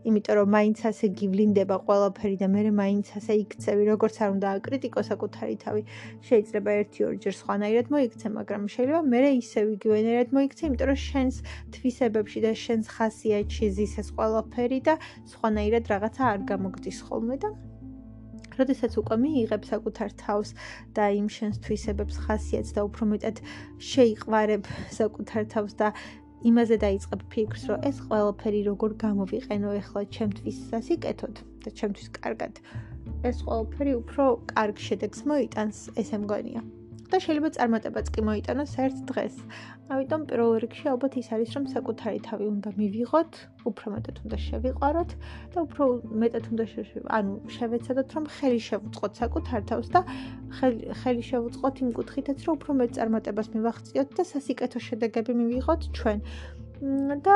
იმიტომ 0.07 0.35
რომ 0.39 0.47
მაინც 0.55 0.79
ასე 0.89 1.05
გივლინდება 1.19 1.75
ყველაფერი 1.85 2.35
და 2.39 2.47
მე 2.47 2.61
მაინც 2.71 3.07
ასე 3.19 3.33
იქცევი, 3.43 3.83
როგორც 3.91 4.15
არ 4.23 4.29
უნდა 4.35 4.47
აკრიტიკო 4.57 5.01
საკუთარი 5.09 5.55
თავი. 5.63 5.81
შეიძლება 6.27 6.69
ერთი-ორი 6.81 7.17
ჯერ 7.23 7.33
სხვანაირად 7.41 7.87
მოიქცე, 7.93 8.27
მაგრამ 8.39 8.61
შეიძლება 8.73 9.01
მე 9.11 9.19
ისევ 9.43 9.65
იგივენერად 9.75 10.29
მოიქცე, 10.37 10.63
იმიტომ 10.69 10.87
რომ 10.89 10.99
შენს 11.09 11.35
თვისებებში 11.75 12.39
და 12.47 12.51
შენს 12.63 12.85
ხასიათში 12.95 13.65
ზის 13.75 13.93
ეს 14.01 14.09
ყველაფერი 14.15 14.68
ვფერი 14.69 14.85
და 14.85 14.95
სხვანაირად 15.25 15.89
რაღაცა 15.89 16.23
არ 16.29 16.39
გამოგდის 16.45 16.97
ხოლმე 17.09 17.35
და 17.41 17.49
როდესაც 18.59 18.93
უკვე 19.01 19.15
მიიღებ 19.23 19.65
საკუთარ 19.65 20.09
თავს 20.21 20.49
და 20.93 21.03
იმ 21.17 21.27
შენს 21.33 21.57
თვისებებს 21.65 22.15
ხასიათს 22.25 22.75
და 22.77 22.81
უფრო 22.85 23.03
მეტად 23.13 23.41
შეიყვარებ 23.91 24.69
საკუთარ 24.93 25.43
თავს 25.53 25.73
და 25.81 25.87
იმაზე 26.49 26.75
დაიწყებ 26.85 27.21
ფიქრს, 27.33 27.63
რომ 27.69 27.79
ეს 27.89 27.97
ყველაფერი 28.05 28.61
როგორ 28.69 28.91
გამოვიყენო 29.05 29.69
ახლა 29.81 30.01
ჩემთვის 30.15 30.57
სასიკეთოდ 30.71 31.35
და 31.65 31.69
ჩემთვის 31.79 32.07
კარგად. 32.19 32.53
ეს 33.25 33.37
ყველაფერი 33.43 33.93
უფრო 34.01 34.23
კარგ 34.53 34.75
შედეგს 34.77 35.19
მოიტანს, 35.27 35.77
ესე 35.99 36.17
მგონია. 36.23 36.61
და 37.09 37.17
შეიძლება 37.25 37.49
წარმატებაც 37.57 38.07
კი 38.13 38.21
მოიტანოს 38.29 38.73
ერთ 38.85 38.97
დღეს. 39.09 39.35
ამიტომ 39.89 40.21
პირველ 40.29 40.51
რიგში 40.63 40.85
ალბათ 40.93 41.13
ის 41.21 41.27
არის, 41.35 41.49
რომ 41.57 41.63
საკუთარი 41.73 42.19
თავი 42.27 42.45
უნდა 42.53 42.69
მივიღოთ, 42.79 43.31
უფრო 43.69 43.85
მეტად 43.95 44.17
უნდა 44.25 44.37
შევიყვაროთ 44.45 45.11
და 45.53 45.57
უფრო 45.65 45.83
მეტად 46.21 46.45
უნდა 46.53 46.63
ანუ 47.17 47.33
შევეცადოთ, 47.55 48.07
რომ 48.15 48.25
ხელი 48.35 48.61
შევუწყოთ 48.69 49.11
საკუთარ 49.21 49.61
თავს 49.69 49.87
და 49.95 49.99
ხელი 51.01 51.23
შევუწყოთ 51.29 51.75
იმ 51.83 51.89
კუთხითაც, 51.97 52.37
რომ 52.45 52.53
უფრო 52.59 52.71
მეტ 52.79 52.89
წარმატებას 52.99 53.47
მივახციოთ 53.55 54.09
და 54.17 54.23
სასიკეთო 54.33 54.79
შედეგები 54.87 55.31
მივიღოთ 55.41 55.81
ჩვენ. 55.97 56.19
და 57.25 57.35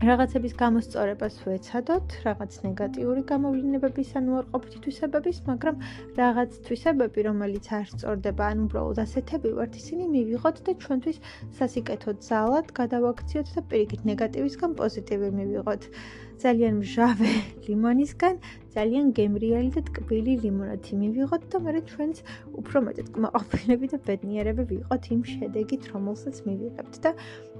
რაღაცების 0.00 0.54
გამოსწორებას 0.56 1.34
ვეცადოთ, 1.44 2.12
რაღაც 2.24 2.54
ნეგატიური 2.64 3.22
გამოვლინებების 3.30 4.12
ან 4.16 4.30
უარყოფითი 4.32 4.78
თვისებების, 4.86 5.40
მაგრამ 5.48 5.76
რაღაც 6.16 6.56
თვისებები, 6.64 7.24
რომელიც 7.26 7.68
არ 7.78 7.84
სწორდება, 7.92 8.46
ან 8.48 8.62
უბრალოდ 8.64 9.02
ასეთები 9.04 9.52
ვართ, 9.60 9.76
ისინი 9.76 10.08
მივიღოთ 10.14 10.56
და 10.64 10.72
ჩვენთვის 10.84 11.18
სასიკეთო 11.60 12.16
ძალად 12.30 12.72
გადავაქციოთ 12.80 13.52
და 13.52 13.60
პირიქით 13.68 14.02
ნეგატივისგან 14.08 14.70
პოზიტივი 14.80 15.30
მივიღოთ. 15.36 15.82
ძალიან 16.40 16.74
მჟავე 16.80 17.32
ლიმონისგან 17.68 18.34
ძალიან 18.72 19.06
გემრიელი 19.20 19.70
და 19.76 19.84
ტკბილი 19.84 20.40
ლიმონადი 20.48 20.92
მივიღოთ 20.96 21.42
და 21.52 21.56
მე 21.60 21.80
ჩვენს 21.92 22.24
უფრო 22.56 22.78
მეტად 22.88 23.08
კმაყოფილები 23.20 23.86
და 23.92 23.98
ბედნიერები 24.08 24.64
ვიყოთ 24.72 25.02
იმ 25.12 25.22
შედეგით, 25.36 25.82
რომელსაც 25.92 26.36
მივიღებთ 26.48 26.94
და 27.04 27.10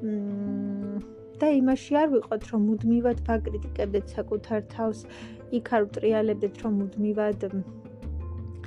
მ 0.00 1.19
და 1.40 1.48
იმაში 1.60 1.92
არ 2.02 2.08
ვიყოთ, 2.14 2.42
რომ 2.52 2.60
მუდმივად 2.70 3.18
ვაკრიტიკებდეთ 3.28 4.16
საკუთარ 4.16 4.60
თავს, 4.76 5.04
იქ 5.58 5.66
არ 5.76 5.82
ვტრიალებდეთ, 5.90 6.54
რომ 6.64 6.72
მუდმივად 6.80 7.38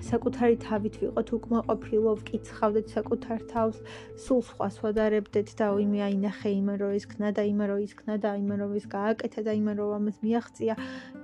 საკუთარი 0.04 0.56
თავით 0.60 0.96
ვიყოთ 1.02 1.30
უკმაყოფილო, 1.38 2.12
ვკიცხავდეთ 2.20 2.88
საკუთარ 2.96 3.40
თავს, 3.52 3.78
სულ 4.24 4.42
სხვას 4.50 4.76
ვადარებდეთ 4.84 5.54
და 5.60 5.68
იმე 5.84 6.00
აინახე 6.08 6.52
იმან 6.60 6.78
რომ 6.84 6.92
ის 7.00 7.06
ქნა 7.08 7.30
და 7.38 7.44
იმან 7.48 7.68
რომ 7.72 7.82
ის 7.88 7.94
ქნა 8.00 8.16
და 8.26 8.32
იმან 8.42 8.60
რომ 8.64 8.74
ის 8.80 8.86
გააკეთა 8.92 9.42
და 9.48 9.52
იმან 9.60 9.76
რომ 9.80 9.92
ამას 9.98 10.18
მიაღწია. 10.26 10.76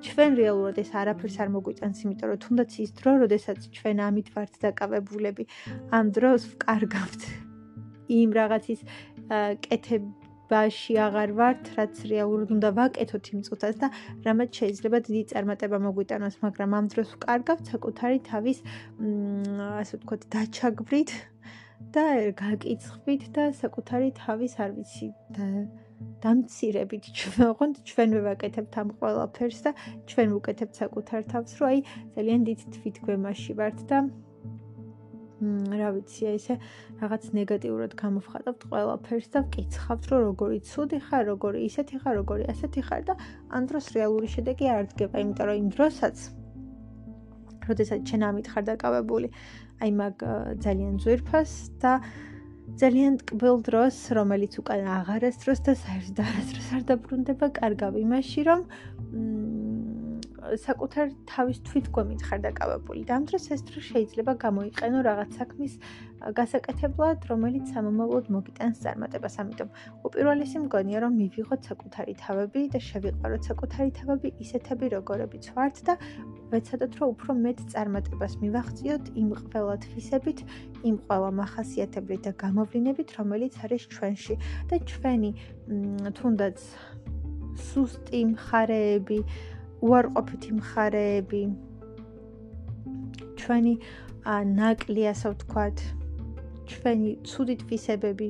ჩვენ 0.07 0.31
რეალურად 0.39 0.77
ეს 0.79 0.91
არაფერს 0.95 1.37
არ 1.43 1.49
მოგვიტანს, 1.59 1.99
იმიტომ 2.07 2.27
რომ 2.31 2.39
თუნდაც 2.45 2.71
ის 2.79 2.91
დრო, 2.95 3.11
როდესაც 3.23 3.59
ჩვენ 3.75 3.97
ამით 4.07 4.27
ვართ 4.35 4.53
დაკავებულები, 4.63 5.43
ამ 5.91 6.05
დროს 6.15 6.41
ვკარგავთ 6.55 7.21
იმ 8.09 8.29
რაღაცის 8.39 8.81
კეთებ 9.67 10.03
ბაში 10.49 10.95
აღარ 11.05 11.31
ვართ, 11.39 11.63
რაც 11.77 11.95
რეალურად 12.11 12.49
უნდა 12.57 12.69
ვაკეთოთ 12.79 13.25
იმ 13.33 13.39
წუთას 13.47 13.75
და 13.81 13.87
რამაც 14.25 14.49
შეიძლება 14.59 14.97
დიდი 15.07 15.23
წარმატება 15.31 15.77
მოგვიტანოს, 15.85 16.35
მაგრამ 16.45 16.71
ამ 16.79 16.85
დროს 16.93 17.09
ვკარგავთ 17.17 17.63
საკუთარი 17.73 18.17
თავის 18.29 18.57
ასე 19.79 19.93
ვთქვათ, 19.99 20.21
დაჩაგვრით 20.33 21.11
და 21.93 22.05
გაკიცხვით 22.39 23.23
და 23.35 23.43
საკუთარი 23.61 24.09
თავის 24.17 24.53
არ 24.63 24.71
ვიცი 24.77 25.07
და 25.37 25.45
დამცირებით 26.23 27.05
ჩვენ 27.19 27.71
ჩვენ 27.89 28.09
ვაკეთებთ 28.27 28.73
ამ 28.81 28.89
ყველაფერს 28.99 29.59
და 29.65 29.71
ჩვენ 30.09 30.27
ვუკეთებთ 30.35 30.73
საკუთარ 30.81 31.21
თავს, 31.31 31.51
რომ 31.59 31.67
აი 31.69 31.79
ძალიან 32.15 32.41
დიდ 32.49 32.59
თვითგვემაში 32.75 33.53
ვართ 33.59 33.79
და 33.89 33.97
რა 35.39 35.89
ვიცი, 35.95 36.21
აი 36.29 36.35
ესე 36.39 36.55
რაღაც 36.99 37.23
ნეგატიურად 37.37 37.93
გამოვხატავთ 37.99 38.65
ყველაფერს 38.71 39.27
და 39.35 39.39
ვკითხავთ, 39.45 40.03
რომ 40.11 40.21
როგორი 40.29 40.59
ცუდი 40.67 40.99
ხარ, 41.07 41.23
როგორი 41.31 41.59
ისეთი 41.69 41.95
ხარ, 42.03 42.13
როგორი 42.19 42.43
ასეთი 42.51 42.81
ხარ 42.89 43.01
და 43.07 43.13
ამ 43.55 43.63
დროს 43.71 43.85
რეალური 43.95 44.27
შედეგი 44.35 44.67
არ 44.75 44.83
დგება, 44.91 45.15
იმიტომ 45.23 45.47
რომ 45.47 45.57
იმ 45.63 45.69
დროსაც 45.79 46.17
როდესაც 47.69 47.99
ჩვენ 48.09 48.21
ამით 48.29 48.47
ხარ 48.51 48.63
დაკავებული, 48.67 49.27
აი 49.79 49.91
მაგ 49.99 50.15
ძალიან 50.65 50.93
ძვირფას 51.03 51.51
და 51.79 51.91
ძალიან 52.77 53.13
ტკბილ 53.23 53.57
დროს, 53.65 53.95
რომელიც 54.13 54.53
უკან 54.61 54.85
აღარასდროს 54.97 55.59
და 55.65 55.73
საერთოდ 55.83 56.19
არასდროს 56.25 56.67
არ 56.75 56.83
დაბრუნდება, 56.89 57.45
კარგავ 57.59 57.93
იმაში, 58.03 58.41
რომ 58.49 58.59
საკუთარ 60.57 61.07
თავის 61.29 61.57
თვითგვემით 61.67 62.21
ხარ 62.25 62.39
დაკავებული. 62.47 63.01
და 63.05 63.13
ამ 63.17 63.23
დროს 63.29 63.45
ეს 63.53 63.61
დრო 63.69 63.79
შეიძლება 63.89 64.33
გამოიყენო 64.45 64.99
რაღაც 65.09 65.29
საქმის 65.39 65.73
გასაკეთებლად, 66.19 67.17
რომელიც 67.31 67.65
სამომავლოდ 67.73 68.25
მოგიტანს 68.35 68.77
წარმატებას. 68.83 69.35
ამიტომ 69.39 69.69
უპირველესი 70.07 70.57
მგონია, 70.65 70.97
რომ 71.03 71.13
მივიღოთ 71.21 71.61
საკუთარი 71.69 72.13
თავები 72.23 72.61
და 72.73 72.79
შევიყვაროთ 72.89 73.41
საკუთარი 73.49 73.91
თავები 73.99 74.29
ისეთები, 74.43 74.85
როგორებიც 74.95 75.45
ვართ 75.55 75.75
და 75.87 75.93
ვეცადოთ, 76.51 76.93
რომ 76.99 77.07
უფრო 77.13 77.31
მეტ 77.45 77.59
წარმატებას 77.73 78.33
მივახციოთ 78.43 79.03
იმ 79.21 79.29
ყველა 79.37 79.75
თვისებით, 79.85 80.39
იმ 80.89 80.95
ყველა 81.05 81.29
מחასიათებლით 81.39 82.21
და 82.27 82.31
გამოვლინებით, 82.43 83.09
რომელიც 83.19 83.53
არის 83.63 83.83
ჩვენში 83.93 84.35
და 84.69 84.75
ჩვენი 84.91 85.31
თუნდაც 86.17 86.57
სუსტი 87.59 88.21
მხარეები 88.33 89.19
უარყოფითი 89.85 90.51
მხარეები. 90.59 91.41
ჩვენი 93.39 93.73
ნაკლი 94.59 95.03
ასე 95.13 95.27
ვთქვათ. 95.33 95.77
ჩვენი 96.69 97.11
ცუდი 97.29 97.55
თვისებები 97.63 98.29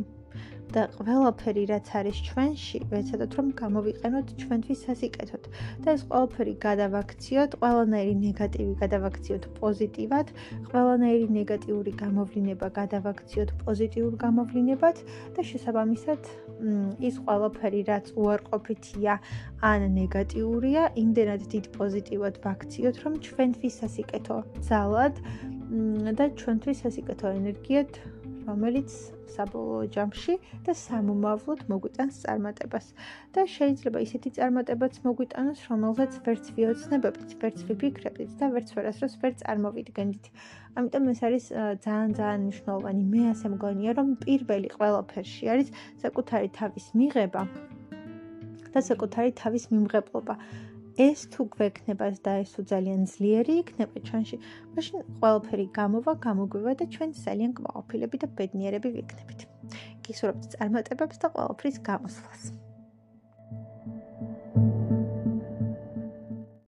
და 0.73 0.83
ყველაფერი 0.93 1.63
რაც 1.71 1.87
არის 1.99 2.17
ჩვენში, 2.29 2.79
ვეცადოთ 2.91 3.31
რომ 3.39 3.47
გამოვიყენოთ 3.61 4.27
ჩვენთვის 4.41 4.79
სასიკეთოდ. 4.85 5.43
და 5.83 5.87
ეს 5.97 6.01
ყველაფერი 6.09 6.53
გადავაქციოთ, 6.67 7.51
ყველანაირი 7.61 8.15
ნეგატივი 8.25 8.73
გადავაქციოთ 8.83 9.43
პოზიტიურად, 9.59 10.27
ყველანაირი 10.71 11.27
ნეგატიური 11.39 11.91
გამოვლინება 12.03 12.67
გადავაქციოთ 12.79 13.49
პოზიტიურ 13.65 14.13
გამოვლინებად 14.25 14.97
და 15.35 15.41
შესაბამისად 15.49 16.21
ის 17.09 17.15
ყველაფერი 17.25 17.81
რაც 17.89 18.05
უარყოფითია 18.19 19.13
ან 19.71 19.81
ნეგატიურია, 19.95 20.83
იმდენად 21.03 21.41
დიდ 21.53 21.65
პოზიტივად 21.77 22.35
ვაქციოთ, 22.45 22.95
რომ 23.03 23.13
ჩვენთვის 23.25 23.73
სასიკეთო 23.81 24.37
ძალად 24.69 25.15
და 26.17 26.25
ჩვენთვის 26.39 26.77
სასიკეთო 26.83 27.27
ენერგიად 27.39 27.89
რომელიც 28.49 28.89
საბოლოო 29.29 29.85
ჯამში 29.93 30.35
და 30.65 30.73
სამომავლოდ 30.81 31.61
მოგვიტანს 31.71 32.15
წარმატებას 32.25 32.87
და 33.35 33.45
შეიძლება 33.55 34.01
ისეთი 34.05 34.29
წარმატებაც 34.37 34.99
მოგვიტანოს, 35.05 35.59
რომელზეც 35.69 36.13
ვერც 36.25 36.45
ვიოცნებებით, 36.57 37.29
ვერც 37.41 37.59
ვიფიქრებით 37.69 38.31
და 38.41 38.49
ვერც 38.55 38.73
ვერასდროს 38.75 39.15
ვერ 39.21 39.33
წარმოვიდგენთ. 39.43 40.23
ამიტომ 40.77 41.03
ეს 41.13 41.19
არის 41.29 41.45
ძალიან 41.85 42.11
ძალიან 42.19 42.39
მნიშვნელოვანი. 42.45 43.03
მე 43.13 43.21
ასე 43.33 43.47
მგონია, 43.53 43.91
რომ 43.99 44.07
პირველი 44.25 44.69
ყველაფერში 44.77 45.45
არის 45.53 45.67
საკუთარი 46.03 46.49
თავის 46.59 46.85
მიღება 46.97 47.41
და 48.73 48.79
საკუთარი 48.89 49.31
თავის 49.41 49.63
მიმღებლობა. 49.73 50.33
ეს 50.99 51.21
თუ 51.31 51.45
გვექნება 51.55 52.07
და 52.27 52.31
ეს 52.43 52.51
თუ 52.55 52.63
ძალიან 52.71 53.07
ძლიერი 53.07 53.53
იქნება 53.63 54.03
ჩვენში, 54.07 54.39
მაშინ 54.75 54.97
ყველაფერი 55.23 55.65
გამოვა, 55.79 56.13
გამოგვივა 56.27 56.73
და 56.81 56.85
ჩვენ 56.95 57.09
ძალიან 57.23 57.51
კმაყოფილები 57.59 58.17
და 58.23 58.27
ბედნიერები 58.39 58.89
ვიქნებით. 58.99 59.39
გისურვებთ 60.03 60.43
წარმატებებს 60.59 61.21
და 61.23 61.27
ყველაფრის 61.35 61.77
გამოსვლას. 61.87 62.58